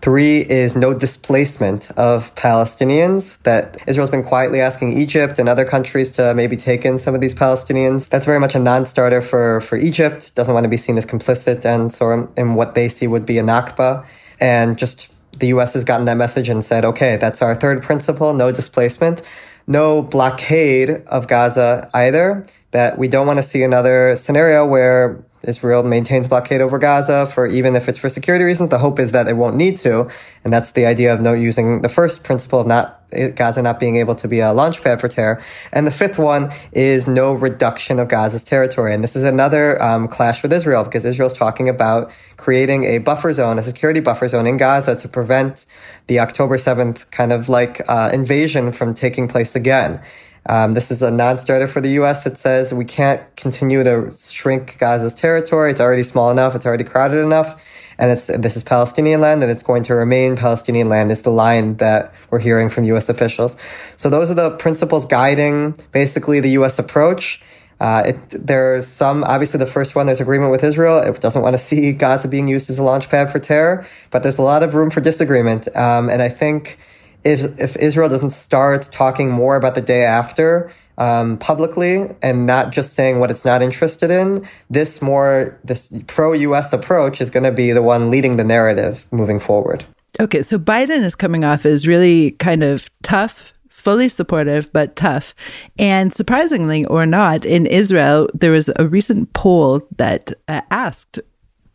Three 0.00 0.40
is 0.40 0.74
no 0.74 0.94
displacement 0.94 1.90
of 1.90 2.34
Palestinians. 2.36 3.36
That 3.42 3.76
Israel's 3.86 4.08
been 4.08 4.24
quietly 4.24 4.62
asking 4.62 4.96
Egypt 4.96 5.38
and 5.38 5.46
other 5.46 5.66
countries 5.66 6.10
to 6.12 6.32
maybe 6.32 6.56
take 6.56 6.86
in 6.86 6.96
some 6.98 7.14
of 7.14 7.20
these 7.20 7.34
Palestinians. 7.34 8.08
That's 8.08 8.24
very 8.24 8.40
much 8.40 8.54
a 8.54 8.58
non-starter 8.58 9.20
for, 9.20 9.60
for 9.60 9.76
Egypt. 9.76 10.34
Doesn't 10.34 10.54
want 10.54 10.64
to 10.64 10.70
be 10.70 10.78
seen 10.78 10.96
as 10.96 11.04
complicit 11.04 11.66
and 11.66 11.92
so 11.92 12.32
in 12.34 12.54
what 12.54 12.74
they 12.74 12.88
see 12.88 13.06
would 13.06 13.26
be 13.26 13.36
a 13.36 13.42
Nakba. 13.42 14.06
And 14.40 14.78
just 14.78 15.10
the 15.38 15.48
U.S. 15.48 15.74
has 15.74 15.84
gotten 15.84 16.06
that 16.06 16.16
message 16.16 16.48
and 16.48 16.64
said, 16.64 16.86
okay, 16.86 17.16
that's 17.16 17.42
our 17.42 17.54
third 17.54 17.82
principle, 17.82 18.32
no 18.32 18.52
displacement 18.52 19.20
no 19.66 20.02
blockade 20.02 21.02
of 21.06 21.28
Gaza 21.28 21.90
either. 21.94 22.44
That 22.72 22.98
we 22.98 23.06
don't 23.06 23.26
want 23.26 23.38
to 23.38 23.42
see 23.42 23.62
another 23.62 24.16
scenario 24.16 24.66
where 24.66 25.24
Israel 25.44 25.82
maintains 25.82 26.28
blockade 26.28 26.60
over 26.60 26.78
Gaza 26.78 27.26
for 27.26 27.46
even 27.46 27.76
if 27.76 27.88
it's 27.88 27.98
for 27.98 28.08
security 28.08 28.44
reasons. 28.44 28.70
The 28.70 28.78
hope 28.78 28.98
is 28.98 29.12
that 29.12 29.28
it 29.28 29.36
won't 29.36 29.56
need 29.56 29.76
to, 29.78 30.08
and 30.42 30.52
that's 30.52 30.72
the 30.72 30.86
idea 30.86 31.12
of 31.12 31.20
no 31.20 31.32
using 31.32 31.82
the 31.82 31.88
first 31.88 32.24
principle 32.24 32.60
of 32.60 32.66
not 32.66 33.04
Gaza 33.34 33.62
not 33.62 33.78
being 33.78 33.96
able 33.96 34.14
to 34.16 34.28
be 34.28 34.40
a 34.40 34.52
launch 34.52 34.82
pad 34.82 35.00
for 35.00 35.08
terror. 35.08 35.42
And 35.72 35.86
the 35.86 35.90
fifth 35.90 36.18
one 36.18 36.52
is 36.72 37.06
no 37.06 37.32
reduction 37.32 37.98
of 37.98 38.08
Gaza's 38.08 38.42
territory. 38.42 38.92
And 38.92 39.02
this 39.04 39.16
is 39.16 39.22
another 39.22 39.80
um, 39.82 40.08
clash 40.08 40.42
with 40.42 40.52
Israel 40.52 40.84
because 40.84 41.04
Israel's 41.04 41.32
talking 41.32 41.68
about 41.68 42.10
creating 42.36 42.84
a 42.84 42.98
buffer 42.98 43.32
zone, 43.32 43.58
a 43.58 43.62
security 43.62 44.00
buffer 44.00 44.28
zone 44.28 44.46
in 44.46 44.56
Gaza 44.56 44.96
to 44.96 45.08
prevent 45.08 45.66
the 46.06 46.18
October 46.18 46.58
7th 46.58 47.10
kind 47.10 47.32
of 47.32 47.48
like 47.48 47.80
uh, 47.88 48.10
invasion 48.12 48.72
from 48.72 48.94
taking 48.94 49.28
place 49.28 49.54
again. 49.54 50.00
Um, 50.46 50.74
this 50.74 50.90
is 50.90 51.02
a 51.02 51.10
non-starter 51.10 51.68
for 51.68 51.80
the 51.80 51.90
U.S. 51.90 52.24
that 52.24 52.38
says 52.38 52.74
we 52.74 52.84
can't 52.84 53.22
continue 53.36 53.82
to 53.82 54.12
shrink 54.18 54.76
Gaza's 54.78 55.14
territory. 55.14 55.70
It's 55.70 55.80
already 55.80 56.02
small 56.02 56.30
enough. 56.30 56.54
It's 56.54 56.66
already 56.66 56.84
crowded 56.84 57.18
enough. 57.18 57.60
And 57.98 58.10
it's, 58.10 58.26
this 58.26 58.56
is 58.56 58.64
Palestinian 58.64 59.20
land 59.20 59.42
and 59.42 59.50
it's 59.50 59.62
going 59.62 59.84
to 59.84 59.94
remain 59.94 60.36
Palestinian 60.36 60.88
land 60.88 61.12
is 61.12 61.22
the 61.22 61.30
line 61.30 61.76
that 61.76 62.12
we're 62.30 62.40
hearing 62.40 62.68
from 62.68 62.84
U.S. 62.84 63.08
officials. 63.08 63.56
So 63.96 64.10
those 64.10 64.30
are 64.30 64.34
the 64.34 64.50
principles 64.50 65.04
guiding 65.04 65.78
basically 65.92 66.40
the 66.40 66.50
U.S. 66.50 66.78
approach. 66.78 67.40
Uh, 67.80 68.02
it, 68.06 68.16
there's 68.30 68.86
some, 68.86 69.24
obviously, 69.24 69.58
the 69.58 69.66
first 69.66 69.94
one, 69.94 70.06
there's 70.06 70.20
agreement 70.20 70.50
with 70.50 70.62
Israel. 70.62 70.98
It 70.98 71.20
doesn't 71.20 71.42
want 71.42 71.54
to 71.54 71.58
see 71.58 71.92
Gaza 71.92 72.28
being 72.28 72.48
used 72.48 72.70
as 72.70 72.78
a 72.78 72.82
launch 72.82 73.08
pad 73.10 73.30
for 73.30 73.38
terror, 73.38 73.86
but 74.10 74.22
there's 74.22 74.38
a 74.38 74.42
lot 74.42 74.62
of 74.62 74.74
room 74.74 74.90
for 74.90 75.00
disagreement. 75.00 75.74
Um, 75.76 76.08
and 76.08 76.22
I 76.22 76.28
think 76.28 76.78
if, 77.24 77.58
if 77.58 77.76
Israel 77.76 78.08
doesn't 78.08 78.30
start 78.30 78.88
talking 78.92 79.30
more 79.30 79.56
about 79.56 79.74
the 79.74 79.80
day 79.80 80.04
after 80.04 80.70
um, 80.98 81.38
publicly 81.38 82.08
and 82.22 82.46
not 82.46 82.70
just 82.70 82.92
saying 82.94 83.18
what 83.18 83.30
it's 83.30 83.44
not 83.44 83.62
interested 83.62 84.10
in, 84.10 84.46
this 84.70 85.02
more, 85.02 85.58
this 85.64 85.90
pro 86.06 86.32
US 86.32 86.72
approach 86.72 87.20
is 87.20 87.30
going 87.30 87.44
to 87.44 87.52
be 87.52 87.72
the 87.72 87.82
one 87.82 88.10
leading 88.10 88.36
the 88.36 88.44
narrative 88.44 89.06
moving 89.10 89.40
forward. 89.40 89.84
Okay, 90.20 90.42
so 90.42 90.58
Biden 90.58 91.02
is 91.02 91.14
coming 91.14 91.44
off 91.44 91.66
as 91.66 91.86
really 91.86 92.32
kind 92.32 92.62
of 92.62 92.88
tough 93.02 93.52
fully 93.84 94.08
supportive 94.08 94.72
but 94.72 94.96
tough. 94.96 95.34
And 95.78 96.14
surprisingly 96.14 96.86
or 96.86 97.04
not, 97.04 97.44
in 97.44 97.66
Israel, 97.66 98.30
there 98.32 98.50
was 98.50 98.70
a 98.76 98.88
recent 98.88 99.34
poll 99.34 99.86
that 99.98 100.32
uh, 100.48 100.62
asked 100.70 101.18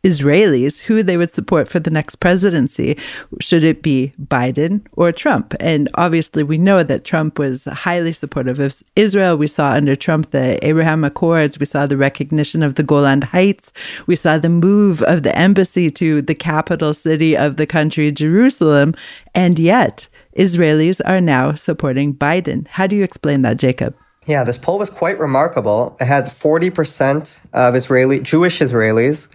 Israelis 0.03 0.81
who 0.81 1.03
they 1.03 1.17
would 1.17 1.31
support 1.31 1.67
for 1.67 1.79
the 1.79 1.89
next 1.89 2.15
presidency. 2.17 2.97
Should 3.39 3.63
it 3.63 3.81
be 3.81 4.13
Biden 4.21 4.85
or 4.93 5.11
Trump? 5.11 5.53
And 5.59 5.89
obviously, 5.95 6.43
we 6.43 6.57
know 6.57 6.83
that 6.83 7.03
Trump 7.03 7.37
was 7.37 7.65
highly 7.65 8.13
supportive 8.13 8.59
of 8.59 8.81
Israel. 8.95 9.35
We 9.37 9.47
saw 9.47 9.71
under 9.71 9.95
Trump 9.95 10.31
the 10.31 10.63
Abraham 10.65 11.03
Accords. 11.03 11.59
We 11.59 11.65
saw 11.65 11.85
the 11.85 11.97
recognition 11.97 12.63
of 12.63 12.75
the 12.75 12.83
Golan 12.83 13.23
Heights. 13.23 13.73
We 14.07 14.15
saw 14.15 14.37
the 14.37 14.49
move 14.49 15.01
of 15.03 15.23
the 15.23 15.37
embassy 15.37 15.91
to 15.91 16.21
the 16.21 16.35
capital 16.35 16.93
city 16.93 17.35
of 17.35 17.57
the 17.57 17.67
country, 17.67 18.11
Jerusalem. 18.11 18.95
And 19.35 19.59
yet, 19.59 20.07
Israelis 20.37 21.01
are 21.05 21.21
now 21.21 21.55
supporting 21.55 22.13
Biden. 22.13 22.67
How 22.67 22.87
do 22.87 22.95
you 22.95 23.03
explain 23.03 23.41
that, 23.41 23.57
Jacob? 23.57 23.95
Yeah, 24.25 24.43
this 24.43 24.57
poll 24.57 24.77
was 24.77 24.89
quite 24.89 25.19
remarkable. 25.19 25.97
It 25.99 26.05
had 26.05 26.25
40% 26.25 27.39
of 27.51 27.75
Israeli 27.75 28.19
Jewish 28.19 28.59
Israelis. 28.59 29.27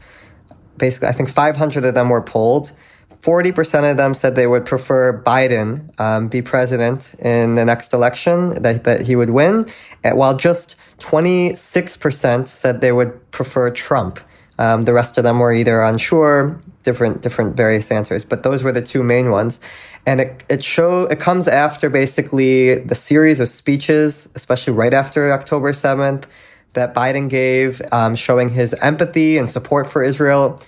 Basically, 0.76 1.08
I 1.08 1.12
think 1.12 1.28
500 1.28 1.84
of 1.84 1.94
them 1.94 2.08
were 2.08 2.22
polled. 2.22 2.72
40% 3.20 3.90
of 3.90 3.96
them 3.96 4.12
said 4.12 4.36
they 4.36 4.46
would 4.46 4.66
prefer 4.66 5.22
Biden 5.22 5.98
um, 5.98 6.28
be 6.28 6.42
president 6.42 7.14
in 7.18 7.54
the 7.54 7.64
next 7.64 7.94
election, 7.94 8.50
that, 8.62 8.84
that 8.84 9.06
he 9.06 9.16
would 9.16 9.30
win, 9.30 9.66
while 10.02 10.36
just 10.36 10.76
26% 10.98 12.48
said 12.48 12.80
they 12.80 12.92
would 12.92 13.30
prefer 13.30 13.70
Trump. 13.70 14.20
Um, 14.58 14.82
the 14.82 14.92
rest 14.92 15.18
of 15.18 15.24
them 15.24 15.40
were 15.40 15.52
either 15.52 15.80
unsure, 15.82 16.60
different, 16.84 17.22
different 17.22 17.56
various 17.56 17.90
answers, 17.90 18.24
but 18.24 18.42
those 18.42 18.62
were 18.62 18.72
the 18.72 18.82
two 18.82 19.02
main 19.02 19.30
ones. 19.30 19.60
And 20.06 20.20
it, 20.20 20.44
it 20.48 20.62
show, 20.62 21.06
it 21.06 21.18
comes 21.18 21.48
after 21.48 21.90
basically 21.90 22.78
the 22.78 22.94
series 22.94 23.40
of 23.40 23.48
speeches, 23.48 24.28
especially 24.34 24.74
right 24.74 24.94
after 24.94 25.32
October 25.32 25.72
7th, 25.72 26.24
that 26.74 26.94
Biden 26.94 27.28
gave, 27.28 27.82
um, 27.90 28.14
showing 28.14 28.50
his 28.50 28.74
empathy 28.74 29.38
and 29.38 29.48
support 29.48 29.90
for 29.90 30.02
Israel 30.02 30.60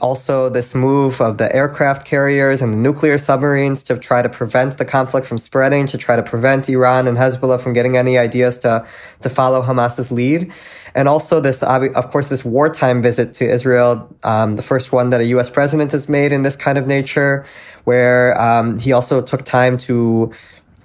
also 0.00 0.48
this 0.48 0.74
move 0.74 1.20
of 1.20 1.38
the 1.38 1.54
aircraft 1.54 2.06
carriers 2.06 2.62
and 2.62 2.72
the 2.72 2.76
nuclear 2.76 3.18
submarines 3.18 3.82
to 3.84 3.98
try 3.98 4.22
to 4.22 4.28
prevent 4.28 4.78
the 4.78 4.84
conflict 4.84 5.26
from 5.26 5.38
spreading, 5.38 5.86
to 5.86 5.98
try 5.98 6.16
to 6.16 6.22
prevent 6.22 6.68
Iran 6.68 7.06
and 7.06 7.16
Hezbollah 7.16 7.60
from 7.60 7.72
getting 7.72 7.96
any 7.96 8.16
ideas 8.18 8.58
to, 8.58 8.86
to 9.20 9.28
follow 9.28 9.62
Hamas's 9.62 10.10
lead. 10.10 10.52
And 10.94 11.08
also 11.08 11.40
this, 11.40 11.62
of 11.62 12.10
course, 12.10 12.28
this 12.28 12.44
wartime 12.44 13.02
visit 13.02 13.34
to 13.34 13.50
Israel, 13.50 14.14
um, 14.22 14.56
the 14.56 14.62
first 14.62 14.92
one 14.92 15.10
that 15.10 15.20
a 15.20 15.24
U.S. 15.26 15.48
president 15.48 15.92
has 15.92 16.08
made 16.08 16.32
in 16.32 16.42
this 16.42 16.56
kind 16.56 16.76
of 16.76 16.86
nature, 16.86 17.46
where 17.84 18.40
um, 18.40 18.78
he 18.78 18.92
also 18.92 19.22
took 19.22 19.44
time 19.44 19.78
to 19.78 20.32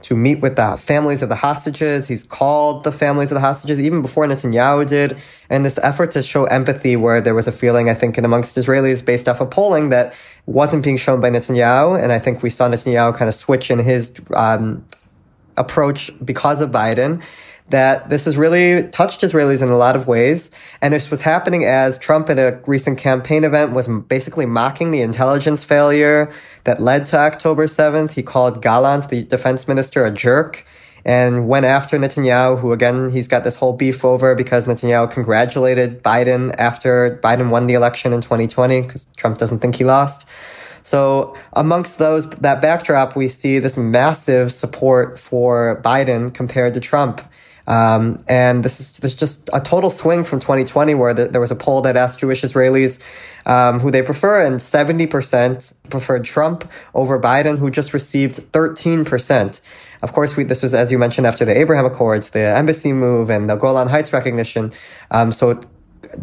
to 0.04 0.16
meet 0.16 0.42
with 0.42 0.56
the 0.56 0.78
families 0.78 1.24
of 1.24 1.30
the 1.30 1.36
hostages. 1.36 2.08
He's 2.08 2.24
called 2.24 2.84
the 2.84 2.92
families 2.92 3.32
of 3.32 3.36
the 3.36 3.42
hostages 3.42 3.80
even 3.80 4.02
before 4.02 4.26
Netanyahu 4.26 4.88
did. 4.88 5.18
And 5.50 5.66
this 5.66 5.80
effort 5.80 6.12
to 6.12 6.22
show 6.22 6.46
empathy 6.46 6.96
where 6.96 7.20
there 7.22 7.34
was 7.34 7.48
a 7.48 7.52
feeling, 7.52 7.90
I 7.90 7.94
think, 7.94 8.18
in 8.18 8.26
amongst 8.26 8.56
Israelis 8.56 9.04
based 9.04 9.28
off 9.28 9.42
of 9.42 9.50
polling 9.50 9.90
that 9.90 10.14
wasn't 10.46 10.84
being 10.84 10.98
shown 10.98 11.20
by 11.20 11.30
Netanyahu. 11.30 12.02
And 12.02 12.12
I 12.12 12.20
think 12.20 12.44
we 12.44 12.50
saw 12.50 12.70
Netanyahu 12.70 13.18
kind 13.18 13.30
of 13.30 13.36
switch 13.36 13.72
in 13.72 13.80
his 13.80 14.14
um, 14.34 14.86
approach 15.58 16.12
because 16.24 16.62
of 16.62 16.70
Biden 16.70 17.24
that 17.70 18.10
this 18.10 18.26
has 18.26 18.38
really 18.38 18.88
touched 18.90 19.22
Israelis 19.22 19.62
in 19.62 19.70
a 19.70 19.78
lot 19.78 19.96
of 19.96 20.08
ways. 20.08 20.50
And 20.82 20.94
this 20.94 21.12
was 21.12 21.22
happening 21.22 21.66
as 21.66 21.98
Trump 21.98 22.30
at 22.30 22.40
a 22.40 22.60
recent 22.66 22.98
campaign 22.98 23.44
event 23.44 23.74
was 23.74 23.88
basically 23.88 24.46
mocking 24.46 24.92
the 24.92 25.02
intelligence 25.02 25.64
failure 25.64 26.32
that 26.64 26.82
led 26.82 27.06
to 27.08 27.18
October 27.18 27.68
7th. 27.68 28.12
He 28.12 28.24
called 28.24 28.62
Gallant, 28.62 29.10
the 29.10 29.24
defense 29.24 29.68
minister, 29.68 30.06
a 30.06 30.12
jerk 30.12 30.66
and 31.08 31.48
went 31.48 31.66
after 31.66 31.98
Netanyahu, 31.98 32.60
who 32.60 32.74
again, 32.74 33.10
he's 33.10 33.30
got 33.30 33.46
this 33.46 33.56
whole 33.56 33.72
beef 33.72 34.04
over 34.04 34.36
because 34.36 34.68
Netanyahu 34.68 35.10
congratulated 35.10 36.04
Biden 36.04 36.54
after 36.58 37.18
Biden 37.24 37.50
won 37.50 37.68
the 37.68 37.76
election 37.76 38.12
in 38.12 38.20
2020 38.20 38.82
because 38.82 39.08
Trump 39.16 39.38
doesn't 39.38 39.60
think 39.60 39.78
he 39.78 39.86
lost. 39.86 40.26
So 40.84 41.36
amongst 41.54 41.98
those, 41.98 42.30
that 42.30 42.62
backdrop, 42.62 43.16
we 43.16 43.30
see 43.30 43.60
this 43.60 43.78
massive 43.78 44.52
support 44.52 45.18
for 45.18 45.82
Biden 45.84 46.34
compared 46.34 46.74
to 46.74 46.82
Trump. 46.82 47.22
Um, 47.68 48.24
and 48.28 48.64
this 48.64 48.80
is 48.80 48.94
there's 48.94 49.16
just 49.16 49.50
a 49.52 49.60
total 49.60 49.90
swing 49.90 50.24
from 50.24 50.40
2020 50.40 50.96
where 50.96 51.14
the, 51.14 51.28
there 51.28 51.42
was 51.42 51.52
a 51.52 51.56
poll 51.56 51.82
that 51.82 51.98
asked 51.98 52.20
Jewish 52.20 52.42
Israelis 52.42 53.00
um, 53.46 53.80
who 53.80 53.92
they 53.92 54.02
prefer, 54.02 54.42
and 54.42 54.60
70% 54.60 55.74
preferred 55.90 56.26
Trump 56.26 56.70
over 56.94 57.20
Biden, 57.20 57.58
who 57.58 57.72
just 57.72 57.94
received 57.94 58.52
13%. 58.52 59.62
Of 60.02 60.14
course, 60.14 60.36
we, 60.36 60.44
this 60.44 60.62
was, 60.62 60.74
as 60.74 60.92
you 60.92 60.98
mentioned, 60.98 61.26
after 61.26 61.46
the 61.46 61.58
Abraham 61.58 61.86
Accords, 61.86 62.30
the 62.30 62.40
embassy 62.40 62.94
move, 62.94 63.30
and 63.30 63.50
the 63.50 63.56
Golan 63.56 63.88
Heights 63.88 64.14
recognition. 64.14 64.74
Um, 65.12 65.32
so 65.32 65.62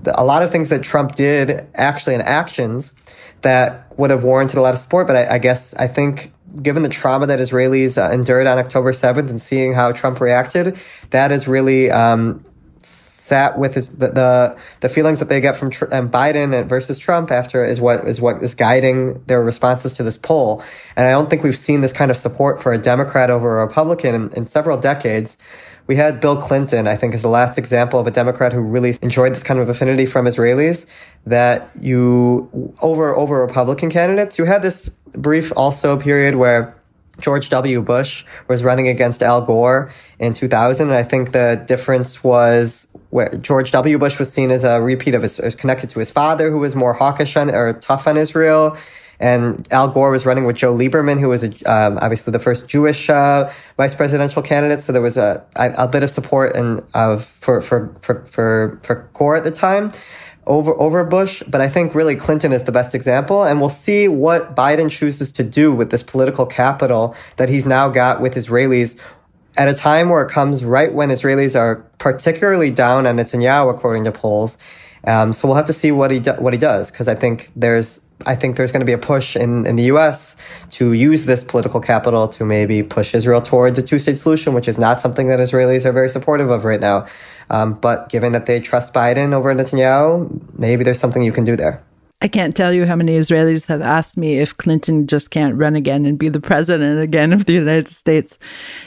a 0.07 0.25
lot 0.25 0.43
of 0.43 0.51
things 0.51 0.69
that 0.69 0.83
Trump 0.83 1.15
did 1.15 1.67
actually 1.75 2.15
in 2.15 2.21
actions 2.21 2.93
that 3.41 3.87
would 3.99 4.11
have 4.11 4.23
warranted 4.23 4.59
a 4.59 4.61
lot 4.61 4.75
of 4.75 4.81
support. 4.81 5.07
But 5.07 5.17
I, 5.17 5.35
I 5.35 5.39
guess 5.39 5.75
I 5.75 5.89
think 5.89 6.33
given 6.63 6.83
the 6.83 6.89
trauma 6.89 7.27
that 7.27 7.41
Israelis 7.41 7.97
uh, 7.97 8.13
endured 8.13 8.47
on 8.47 8.59
October 8.59 8.93
7th 8.93 9.31
and 9.31 9.41
seeing 9.41 9.73
how 9.73 9.93
Trump 9.93 10.21
reacted, 10.21 10.79
that 11.11 11.31
has 11.31 11.49
really 11.49 11.91
um, 11.91 12.45
sat 13.25 13.59
with 13.59 13.75
his, 13.75 13.89
the, 13.89 14.09
the, 14.09 14.57
the 14.81 14.89
feelings 14.89 15.19
that 15.19 15.31
they 15.31 15.41
get 15.41 15.57
from 15.57 15.71
Tr- 15.71 15.87
um, 15.91 16.11
Biden 16.11 16.69
versus 16.69 16.99
Trump 16.99 17.31
after 17.31 17.65
is 17.65 17.81
what 17.81 18.07
is 18.07 18.21
what 18.21 18.43
is 18.43 18.55
guiding 18.55 19.23
their 19.25 19.43
responses 19.43 19.95
to 19.95 20.03
this 20.03 20.19
poll. 20.19 20.63
And 20.95 21.07
I 21.07 21.11
don't 21.13 21.31
think 21.31 21.43
we've 21.43 21.57
seen 21.57 21.81
this 21.81 21.93
kind 21.93 22.11
of 22.11 22.19
support 22.19 22.63
for 22.63 22.73
a 22.73 22.79
Democrat 22.79 23.31
over 23.31 23.61
a 23.61 23.67
Republican 23.67 24.15
in, 24.15 24.33
in 24.35 24.47
several 24.47 24.77
decades. 24.77 25.39
We 25.87 25.97
had 25.97 26.21
Bill 26.21 26.37
Clinton, 26.37 26.89
I 26.89 26.97
think, 26.97 27.15
is 27.15 27.23
the 27.23 27.29
last 27.29 27.59
example 27.59 28.01
of 28.01 28.07
a 28.07 28.11
Democrat 28.11 28.53
who 28.53 28.61
really 28.61 28.97
enjoyed 29.03 29.35
this 29.35 29.43
kind 29.43 29.61
of 29.61 29.69
affinity 29.69 30.07
from 30.07 30.27
Israelis. 30.27 30.87
That 31.27 31.69
you 31.81 32.73
over 32.81 33.15
over 33.15 33.41
Republican 33.41 33.91
candidates, 33.91 34.39
you 34.39 34.45
had 34.45 34.63
this 34.63 34.91
brief 35.13 35.53
also 35.57 35.97
period 35.97 36.37
where 36.37 36.75
George 37.21 37.49
W. 37.51 37.81
Bush 37.81 38.25
was 38.49 38.65
running 38.65 38.89
against 38.89 39.23
Al 39.23 39.41
Gore 39.43 39.93
in 40.19 40.33
2000. 40.33 40.89
And 40.89 40.97
I 40.97 41.03
think 41.03 41.33
the 41.33 41.63
difference 41.67 42.25
was 42.25 42.89
where 43.11 43.29
George 43.37 43.71
W. 43.71 43.99
Bush 43.99 44.19
was 44.19 44.33
seen 44.33 44.51
as 44.51 44.65
a 44.65 44.81
repeat 44.83 45.15
of 45.15 45.23
his, 45.23 45.39
connected 45.55 45.91
to 45.91 45.99
his 45.99 46.11
father, 46.11 46.51
who 46.51 46.59
was 46.59 46.75
more 46.75 46.93
hawkish 46.93 47.37
on, 47.37 47.51
or 47.51 47.73
tough 47.75 48.09
on 48.09 48.17
Israel. 48.17 48.77
And 49.21 49.67
Al 49.73 49.89
Gore 49.89 50.11
was 50.11 50.27
running 50.27 50.45
with 50.45 50.57
Joe 50.57 50.75
Lieberman, 50.75 51.21
who 51.21 51.29
was 51.29 51.45
a, 51.45 51.49
um, 51.65 51.99
obviously 52.01 52.33
the 52.33 52.39
first 52.39 52.69
Jewish 52.69 53.09
uh, 53.09 53.53
vice 53.77 53.95
presidential 53.95 54.43
candidate. 54.43 54.83
So 54.83 54.93
there 54.93 55.03
was 55.03 55.17
a, 55.17 55.45
a, 55.57 55.89
bit 55.89 56.03
of 56.03 56.11
support 56.11 56.57
and 56.57 56.83
of 56.95 57.25
for, 57.25 57.61
for, 57.61 57.95
for, 58.01 58.25
for, 58.27 58.81
for 58.83 59.11
Gore 59.15 59.37
at 59.37 59.45
the 59.45 59.51
time 59.51 59.93
over 60.47 60.79
over 60.81 61.05
Bush, 61.05 61.43
but 61.49 61.61
I 61.61 61.69
think 61.69 61.95
really 61.95 62.17
Clinton 62.17 62.53
is 62.53 62.65
the 62.65 62.73
best 62.73 62.95
example, 62.95 63.45
and 63.45 63.61
we'll 63.61 63.71
see 63.71 64.09
what 64.09 64.55
Biden 64.55 64.91
chooses 64.91 65.33
to 65.33 65.43
do 65.43 65.73
with 65.73 65.91
this 65.91 66.03
political 66.03 66.47
capital 66.47 67.15
that 67.37 67.49
he's 67.49 67.65
now 67.65 67.89
got 67.89 68.21
with 68.21 68.35
Israelis 68.35 68.99
at 69.57 69.69
a 69.69 69.75
time 69.75 70.09
where 70.09 70.23
it 70.23 70.31
comes 70.31 70.65
right 70.65 70.93
when 70.93 71.09
Israelis 71.09 71.59
are 71.59 71.77
particularly 71.99 72.71
down 72.71 73.07
on 73.07 73.17
Netanyahu, 73.17 73.75
according 73.75 74.05
to 74.05 74.13
polls. 74.13 74.59
Um, 75.07 75.33
so 75.33 75.47
we'll 75.47 75.57
have 75.57 75.67
to 75.67 75.73
see 75.73 75.93
what 75.93 76.11
he 76.11 76.21
do, 76.21 76.33
what 76.33 76.55
he 76.55 76.59
does 76.59 76.91
because 76.91 77.09
I 77.09 77.15
think 77.15 77.51
there's 77.55 78.01
I 78.27 78.35
think 78.37 78.57
there's 78.57 78.73
going 78.73 78.81
to 78.81 78.87
be 78.87 78.93
a 78.93 78.99
push 78.99 79.37
in, 79.37 79.67
in 79.67 79.77
the 79.77 79.85
U.S. 79.85 80.37
to 80.73 80.93
use 80.93 81.25
this 81.25 81.45
political 81.45 81.81
capital 81.81 82.29
to 82.29 82.45
maybe 82.45 82.83
push 82.83 83.15
Israel 83.15 83.43
towards 83.43 83.79
a 83.79 83.83
two 83.83 83.99
state 83.99 84.19
solution, 84.19 84.55
which 84.55 84.69
is 84.69 84.79
not 84.79 85.01
something 85.01 85.29
that 85.29 85.39
Israelis 85.39 85.85
are 85.85 85.93
very 85.93 86.09
supportive 86.09 86.51
of 86.51 86.65
right 86.65 86.81
now. 86.81 87.07
Um, 87.51 87.75
but 87.75 88.09
given 88.09 88.33
that 88.33 88.47
they 88.47 88.61
trust 88.61 88.95
Biden 88.95 89.33
over 89.33 89.55
Netanyahu, 89.55 90.59
maybe 90.59 90.85
there's 90.85 90.99
something 90.99 91.23
you 91.23 91.33
can 91.33 91.45
do 91.45 91.57
there. 91.57 91.83
I 92.25 92.29
can't 92.29 92.57
tell 92.57 92.73
you 92.73 92.87
how 92.87 92.97
many 92.97 93.19
Israelis 93.19 93.67
have 93.67 93.83
asked 93.83 94.17
me 94.17 94.39
if 94.39 94.57
Clinton 94.57 95.07
just 95.07 95.29
can't 95.29 95.57
run 95.57 95.77
again 95.77 96.07
and 96.07 96.19
be 96.19 96.31
the 96.31 96.41
president 96.41 96.99
again 96.99 97.35
of 97.35 97.45
the 97.45 97.53
United 97.53 97.89
States. 97.89 98.39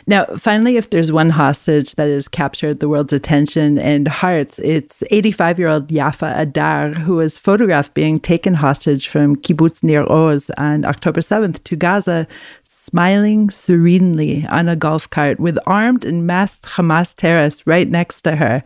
Now, 0.07 0.25
finally, 0.37 0.75
if 0.75 0.89
there's 0.89 1.11
one 1.11 1.29
hostage 1.29 1.93
that 1.95 2.09
has 2.09 2.27
captured 2.27 2.79
the 2.79 2.89
world's 2.89 3.13
attention 3.13 3.77
and 3.77 4.07
hearts, 4.07 4.57
it's 4.57 5.03
85 5.11 5.59
year 5.59 5.67
old 5.67 5.89
Yaffa 5.89 6.35
Adar, 6.35 6.93
who 6.93 7.17
was 7.17 7.37
photographed 7.37 7.93
being 7.93 8.19
taken 8.19 8.55
hostage 8.55 9.07
from 9.07 9.35
Kibbutz 9.35 9.83
Nir 9.83 10.11
Oz 10.11 10.49
on 10.57 10.83
October 10.83 11.21
7th 11.21 11.63
to 11.63 11.75
Gaza 11.75 12.27
smiling 12.67 13.49
serenely 13.49 14.45
on 14.47 14.67
a 14.67 14.75
golf 14.75 15.09
cart 15.09 15.39
with 15.39 15.57
armed 15.65 16.05
and 16.05 16.27
masked 16.27 16.65
Hamas 16.65 17.15
terrorists 17.15 17.65
right 17.65 17.89
next 17.89 18.21
to 18.23 18.35
her. 18.35 18.63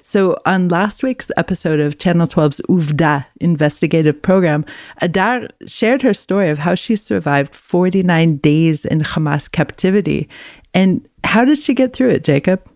So, 0.00 0.38
on 0.46 0.68
last 0.68 1.02
week's 1.02 1.30
episode 1.36 1.78
of 1.78 1.98
Channel 1.98 2.26
12's 2.26 2.60
Uvda 2.68 3.26
investigative 3.40 4.20
program, 4.20 4.64
Adar 5.00 5.48
shared 5.66 6.02
her 6.02 6.14
story 6.14 6.48
of 6.48 6.58
how 6.58 6.74
she 6.74 6.96
survived 6.96 7.54
49 7.54 8.38
days 8.38 8.84
in 8.84 9.00
Hamas 9.00 9.50
captivity. 9.50 10.28
And 10.74 11.06
how 11.24 11.44
did 11.44 11.58
she 11.58 11.74
get 11.74 11.92
through 11.92 12.10
it, 12.10 12.24
Jacob? 12.24 12.66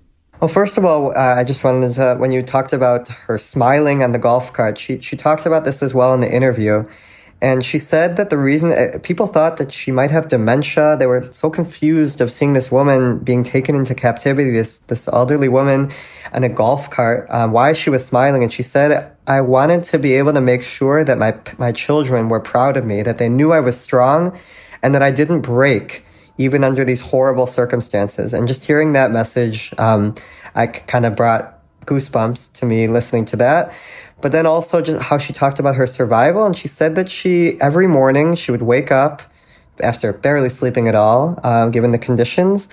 Well, 0.40 0.48
first 0.48 0.76
of 0.76 0.84
all, 0.84 1.16
uh, 1.16 1.34
I 1.36 1.44
just 1.44 1.64
wanted 1.64 1.94
to, 1.94 2.14
when 2.18 2.30
you 2.30 2.42
talked 2.42 2.74
about 2.74 3.08
her 3.08 3.38
smiling 3.38 4.02
on 4.02 4.12
the 4.12 4.18
golf 4.18 4.52
cart, 4.52 4.76
she, 4.76 5.00
she 5.00 5.16
talked 5.16 5.46
about 5.46 5.64
this 5.64 5.82
as 5.82 5.94
well 5.94 6.12
in 6.12 6.20
the 6.20 6.30
interview. 6.30 6.86
And 7.42 7.64
she 7.64 7.78
said 7.78 8.16
that 8.16 8.30
the 8.30 8.38
reason 8.38 8.72
uh, 8.72 8.98
people 9.02 9.26
thought 9.26 9.58
that 9.58 9.70
she 9.70 9.92
might 9.92 10.10
have 10.10 10.28
dementia, 10.28 10.96
they 10.98 11.06
were 11.06 11.22
so 11.22 11.50
confused 11.50 12.20
of 12.22 12.32
seeing 12.32 12.54
this 12.54 12.72
woman 12.72 13.18
being 13.18 13.44
taken 13.44 13.74
into 13.74 13.94
captivity, 13.94 14.52
this, 14.52 14.78
this 14.86 15.06
elderly 15.08 15.48
woman 15.48 15.92
in 16.32 16.44
a 16.44 16.48
golf 16.48 16.88
cart, 16.88 17.26
um, 17.28 17.52
why 17.52 17.74
she 17.74 17.90
was 17.90 18.04
smiling. 18.04 18.42
And 18.42 18.52
she 18.52 18.62
said, 18.62 19.12
I 19.26 19.42
wanted 19.42 19.84
to 19.84 19.98
be 19.98 20.14
able 20.14 20.32
to 20.32 20.40
make 20.40 20.62
sure 20.62 21.04
that 21.04 21.18
my, 21.18 21.38
my 21.58 21.72
children 21.72 22.30
were 22.30 22.40
proud 22.40 22.78
of 22.78 22.86
me, 22.86 23.02
that 23.02 23.18
they 23.18 23.28
knew 23.28 23.52
I 23.52 23.60
was 23.60 23.78
strong 23.78 24.38
and 24.82 24.94
that 24.94 25.02
I 25.02 25.10
didn't 25.10 25.42
break 25.42 26.04
even 26.38 26.64
under 26.64 26.84
these 26.84 27.00
horrible 27.00 27.46
circumstances. 27.46 28.32
And 28.32 28.48
just 28.48 28.64
hearing 28.64 28.92
that 28.94 29.10
message, 29.10 29.74
um, 29.78 30.14
I 30.54 30.66
kind 30.66 31.04
of 31.04 31.16
brought 31.16 31.52
goosebumps 31.86 32.52
to 32.54 32.66
me 32.66 32.88
listening 32.88 33.24
to 33.26 33.36
that 33.36 33.72
but 34.20 34.32
then 34.32 34.46
also 34.46 34.80
just 34.80 35.00
how 35.02 35.18
she 35.18 35.32
talked 35.32 35.58
about 35.58 35.76
her 35.76 35.86
survival. 35.86 36.44
And 36.44 36.56
she 36.56 36.68
said 36.68 36.94
that 36.94 37.10
she, 37.10 37.60
every 37.60 37.86
morning, 37.86 38.34
she 38.34 38.50
would 38.50 38.62
wake 38.62 38.90
up 38.90 39.22
after 39.80 40.12
barely 40.12 40.48
sleeping 40.48 40.88
at 40.88 40.94
all, 40.94 41.38
uh, 41.42 41.68
given 41.68 41.90
the 41.90 41.98
conditions, 41.98 42.68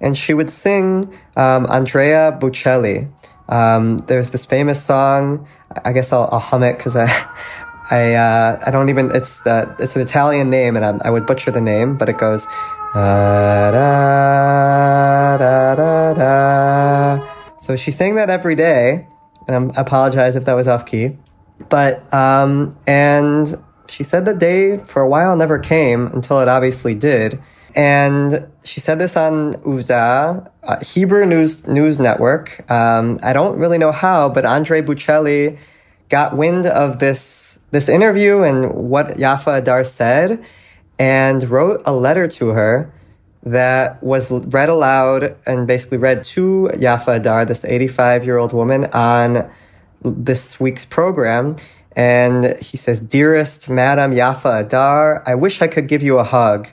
and 0.00 0.16
she 0.16 0.34
would 0.34 0.50
sing 0.50 1.12
um, 1.36 1.66
Andrea 1.70 2.36
Bocelli. 2.40 3.10
Um, 3.48 3.98
there's 3.98 4.30
this 4.30 4.44
famous 4.44 4.84
song. 4.84 5.46
I 5.84 5.92
guess 5.92 6.12
I'll, 6.12 6.28
I'll 6.32 6.40
hum 6.40 6.62
it 6.62 6.76
because 6.76 6.96
I, 6.96 7.06
I 7.90 8.14
uh, 8.14 8.62
I 8.66 8.70
don't 8.70 8.90
even 8.90 9.10
it's 9.14 9.40
the 9.40 9.74
it's 9.78 9.96
an 9.96 10.02
Italian 10.02 10.50
name 10.50 10.76
and 10.76 10.84
I, 10.84 11.08
I 11.08 11.10
would 11.10 11.26
butcher 11.26 11.50
the 11.50 11.60
name, 11.60 11.96
but 11.96 12.08
it 12.10 12.18
goes 12.18 12.46
da, 12.94 13.70
da, 15.74 16.14
da. 16.14 17.56
So 17.58 17.76
she 17.76 17.90
sang 17.90 18.16
that 18.16 18.30
every 18.30 18.54
day, 18.54 19.06
and 19.48 19.72
I 19.72 19.80
apologize 19.80 20.36
if 20.36 20.44
that 20.44 20.54
was 20.54 20.68
off 20.68 20.86
key. 20.86 21.16
But 21.68 22.12
um, 22.14 22.76
and 22.86 23.62
she 23.88 24.04
said 24.04 24.24
the 24.24 24.34
day 24.34 24.78
for 24.78 25.02
a 25.02 25.08
while 25.08 25.34
never 25.36 25.58
came 25.58 26.06
until 26.08 26.40
it 26.40 26.48
obviously 26.48 26.94
did. 26.94 27.40
And 27.74 28.48
she 28.64 28.80
said 28.80 28.98
this 28.98 29.16
on 29.16 29.54
Uvda, 29.54 30.50
uh, 30.62 30.84
Hebrew 30.84 31.26
News 31.26 31.66
News 31.66 31.98
Network. 31.98 32.70
Um, 32.70 33.18
I 33.22 33.32
don't 33.32 33.58
really 33.58 33.78
know 33.78 33.92
how, 33.92 34.28
but 34.28 34.44
Andre 34.44 34.82
Bocelli 34.82 35.58
got 36.08 36.36
wind 36.36 36.66
of 36.66 36.98
this 36.98 37.58
this 37.70 37.88
interview 37.88 38.42
and 38.42 38.72
what 38.72 39.18
Yaffa 39.18 39.58
Adar 39.58 39.84
said, 39.84 40.42
and 40.98 41.48
wrote 41.50 41.82
a 41.84 41.92
letter 41.92 42.26
to 42.28 42.48
her 42.48 42.92
that 43.52 44.02
was 44.02 44.30
read 44.30 44.68
aloud 44.68 45.36
and 45.46 45.66
basically 45.66 45.98
read 45.98 46.24
to 46.24 46.70
Yaffa 46.74 47.16
Adar, 47.16 47.44
this 47.44 47.64
85 47.64 48.24
year 48.24 48.38
old 48.38 48.52
woman, 48.52 48.86
on 48.86 49.50
this 50.02 50.58
week's 50.60 50.84
program. 50.84 51.56
And 51.96 52.56
he 52.62 52.76
says, 52.76 53.00
Dearest 53.00 53.68
Madam 53.68 54.12
Yaffa 54.12 54.60
Adar, 54.64 55.22
I 55.26 55.34
wish 55.34 55.60
I 55.60 55.66
could 55.66 55.88
give 55.88 56.02
you 56.02 56.18
a 56.18 56.24
hug. 56.24 56.68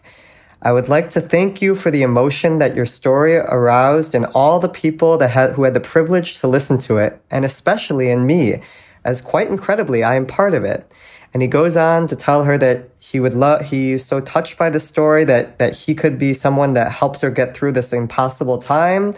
I 0.62 0.72
would 0.72 0.90
like 0.90 1.10
to 1.12 1.22
thank 1.22 1.62
you 1.62 1.76
for 1.76 1.92
the 1.92 2.02
emotion 2.02 2.60
that 2.60 2.76
your 2.76 2.86
story 2.86 3.36
aroused 3.36 4.16
in 4.16 4.26
all 4.26 4.60
the 4.60 4.70
people 4.70 5.18
that 5.20 5.30
had, 5.30 5.54
who 5.54 5.64
had 5.64 5.74
the 5.74 5.80
privilege 5.80 6.40
to 6.40 6.48
listen 6.48 6.78
to 6.80 6.98
it, 6.98 7.22
and 7.30 7.46
especially 7.46 8.10
in 8.10 8.26
me, 8.26 8.62
as 9.04 9.22
quite 9.22 9.48
incredibly 9.48 10.04
I 10.04 10.16
am 10.16 10.26
part 10.26 10.54
of 10.54 10.64
it. 10.64 10.92
And 11.36 11.42
he 11.42 11.50
goes 11.50 11.76
on 11.76 12.08
to 12.08 12.16
tell 12.16 12.46
her 12.46 12.58
that 12.60 12.88
he 12.98 13.20
would 13.20 13.34
love, 13.34 13.66
he's 13.66 14.06
so 14.06 14.22
touched 14.22 14.58
by 14.58 14.70
the 14.70 14.80
story 14.80 15.26
that, 15.26 15.58
that 15.58 15.76
he 15.76 15.94
could 15.94 16.18
be 16.18 16.34
someone 16.34 16.76
that 16.76 16.94
helped 16.94 17.20
her 17.20 17.30
get 17.30 17.54
through 17.58 17.74
this 17.74 17.92
impossible 17.92 18.58
time. 18.58 19.14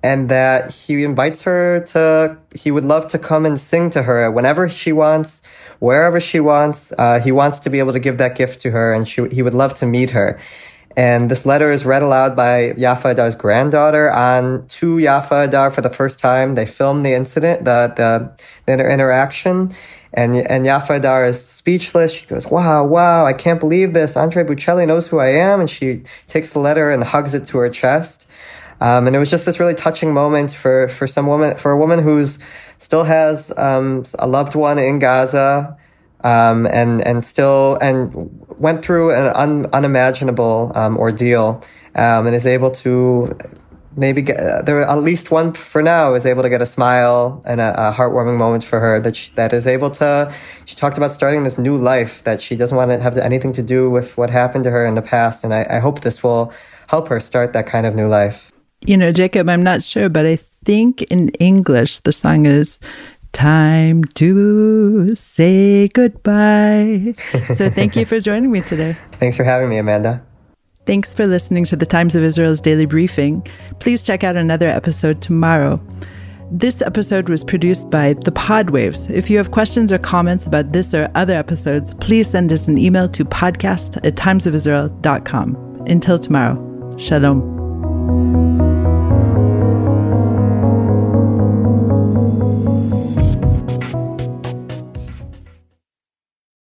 And 0.00 0.28
that 0.28 0.72
he 0.72 1.02
invites 1.02 1.42
her 1.42 1.80
to, 1.88 2.38
he 2.54 2.70
would 2.70 2.84
love 2.84 3.08
to 3.08 3.18
come 3.18 3.44
and 3.44 3.58
sing 3.58 3.90
to 3.90 4.04
her 4.04 4.30
whenever 4.30 4.68
she 4.68 4.92
wants, 4.92 5.42
wherever 5.80 6.20
she 6.20 6.38
wants. 6.38 6.92
Uh, 6.96 7.18
he 7.18 7.32
wants 7.32 7.58
to 7.58 7.68
be 7.68 7.80
able 7.80 7.94
to 7.94 7.98
give 7.98 8.18
that 8.18 8.36
gift 8.36 8.60
to 8.60 8.70
her 8.70 8.92
and 8.92 9.08
she, 9.08 9.26
he 9.32 9.42
would 9.42 9.54
love 9.54 9.74
to 9.80 9.86
meet 9.86 10.10
her. 10.10 10.38
And 10.96 11.30
this 11.30 11.44
letter 11.44 11.70
is 11.70 11.84
read 11.84 12.02
aloud 12.02 12.34
by 12.34 12.72
Yaffa 12.72 13.10
Adar's 13.10 13.34
granddaughter 13.34 14.10
on 14.10 14.66
to 14.68 14.96
Yaffa 14.96 15.44
Adar 15.46 15.70
for 15.70 15.82
the 15.82 15.90
first 15.90 16.18
time. 16.18 16.54
They 16.54 16.64
filmed 16.64 17.04
the 17.04 17.12
incident, 17.12 17.66
the, 17.66 17.92
the, 17.94 18.32
the 18.64 18.72
interaction. 18.90 19.76
And, 20.14 20.34
and 20.34 20.64
Yaffa 20.64 20.96
Adar 20.96 21.26
is 21.26 21.44
speechless. 21.44 22.12
She 22.12 22.24
goes, 22.24 22.46
wow, 22.46 22.82
wow, 22.86 23.26
I 23.26 23.34
can't 23.34 23.60
believe 23.60 23.92
this. 23.92 24.16
Andre 24.16 24.42
Bocelli 24.42 24.86
knows 24.86 25.06
who 25.06 25.18
I 25.18 25.32
am. 25.32 25.60
And 25.60 25.68
she 25.68 26.04
takes 26.28 26.54
the 26.54 26.60
letter 26.60 26.90
and 26.90 27.04
hugs 27.04 27.34
it 27.34 27.46
to 27.48 27.58
her 27.58 27.68
chest. 27.68 28.26
Um, 28.80 29.06
and 29.06 29.14
it 29.14 29.18
was 29.18 29.30
just 29.30 29.44
this 29.44 29.60
really 29.60 29.74
touching 29.74 30.14
moment 30.14 30.54
for, 30.54 30.88
for 30.88 31.06
some 31.06 31.26
woman, 31.26 31.58
for 31.58 31.72
a 31.72 31.76
woman 31.76 31.98
who's 31.98 32.38
still 32.78 33.04
has, 33.04 33.52
um, 33.58 34.04
a 34.18 34.26
loved 34.26 34.54
one 34.54 34.78
in 34.78 34.98
Gaza. 34.98 35.76
Um, 36.22 36.66
and, 36.66 37.06
and 37.06 37.24
still, 37.24 37.76
and 37.80 38.10
went 38.58 38.84
through 38.84 39.12
an 39.12 39.32
un, 39.36 39.66
unimaginable, 39.72 40.72
um, 40.74 40.96
ordeal, 40.96 41.62
um, 41.94 42.26
and 42.26 42.34
is 42.34 42.46
able 42.46 42.70
to 42.70 43.36
maybe 43.96 44.22
get, 44.22 44.38
uh, 44.38 44.62
there 44.62 44.80
at 44.82 45.02
least 45.02 45.30
one 45.30 45.52
for 45.52 45.82
now 45.82 46.14
is 46.14 46.26
able 46.26 46.42
to 46.42 46.48
get 46.48 46.60
a 46.60 46.66
smile 46.66 47.42
and 47.46 47.60
a, 47.60 47.88
a 47.88 47.92
heartwarming 47.92 48.36
moment 48.36 48.62
for 48.62 48.78
her 48.78 49.00
that 49.00 49.16
she, 49.16 49.32
that 49.34 49.52
is 49.52 49.66
able 49.66 49.90
to 49.90 50.32
she 50.66 50.76
talked 50.76 50.96
about 50.96 51.12
starting 51.12 51.42
this 51.42 51.58
new 51.58 51.76
life 51.76 52.22
that 52.24 52.40
she 52.42 52.54
doesn't 52.54 52.76
want 52.76 52.90
to 52.90 53.00
have 53.00 53.16
anything 53.16 53.52
to 53.52 53.62
do 53.62 53.90
with 53.90 54.16
what 54.18 54.30
happened 54.30 54.64
to 54.64 54.70
her 54.70 54.84
in 54.84 54.94
the 54.94 55.02
past 55.02 55.42
and 55.42 55.54
I, 55.54 55.66
I 55.70 55.78
hope 55.78 56.02
this 56.02 56.22
will 56.22 56.52
help 56.88 57.08
her 57.08 57.18
start 57.18 57.52
that 57.54 57.66
kind 57.66 57.86
of 57.86 57.94
new 57.94 58.06
life. 58.06 58.52
You 58.82 58.96
know 58.96 59.12
jacob 59.12 59.48
i'm 59.48 59.62
not 59.62 59.82
sure 59.82 60.08
but 60.08 60.26
i 60.26 60.36
think 60.36 61.02
in 61.02 61.30
english 61.40 62.00
the 62.00 62.12
song 62.12 62.44
is 62.44 62.78
time 63.36 64.02
to 64.02 65.14
say 65.14 65.88
goodbye 65.88 67.12
so 67.54 67.68
thank 67.68 67.94
you 67.94 68.06
for 68.06 68.18
joining 68.18 68.50
me 68.50 68.62
today 68.62 68.96
thanks 69.20 69.36
for 69.36 69.44
having 69.44 69.68
me 69.68 69.76
amanda 69.76 70.24
Thanks 70.86 71.12
for 71.12 71.26
listening 71.26 71.64
to 71.64 71.74
the 71.74 71.84
Times 71.84 72.14
of 72.14 72.22
Israel's 72.22 72.60
daily 72.60 72.86
briefing. 72.86 73.44
Please 73.80 74.02
check 74.02 74.22
out 74.22 74.36
another 74.36 74.68
episode 74.68 75.20
tomorrow. 75.20 75.80
This 76.52 76.80
episode 76.80 77.28
was 77.28 77.42
produced 77.42 77.90
by 77.90 78.12
The 78.12 78.30
Podwaves. 78.30 79.10
If 79.10 79.28
you 79.28 79.36
have 79.36 79.50
questions 79.50 79.90
or 79.90 79.98
comments 79.98 80.46
about 80.46 80.72
this 80.72 80.94
or 80.94 81.10
other 81.16 81.34
episodes, 81.34 81.92
please 81.94 82.30
send 82.30 82.52
us 82.52 82.68
an 82.68 82.78
email 82.78 83.08
to 83.08 83.24
podcast 83.24 83.96
at 84.06 84.14
timesofisrael.com. 84.14 85.56
Until 85.88 86.20
tomorrow, 86.20 86.96
shalom. 86.98 88.55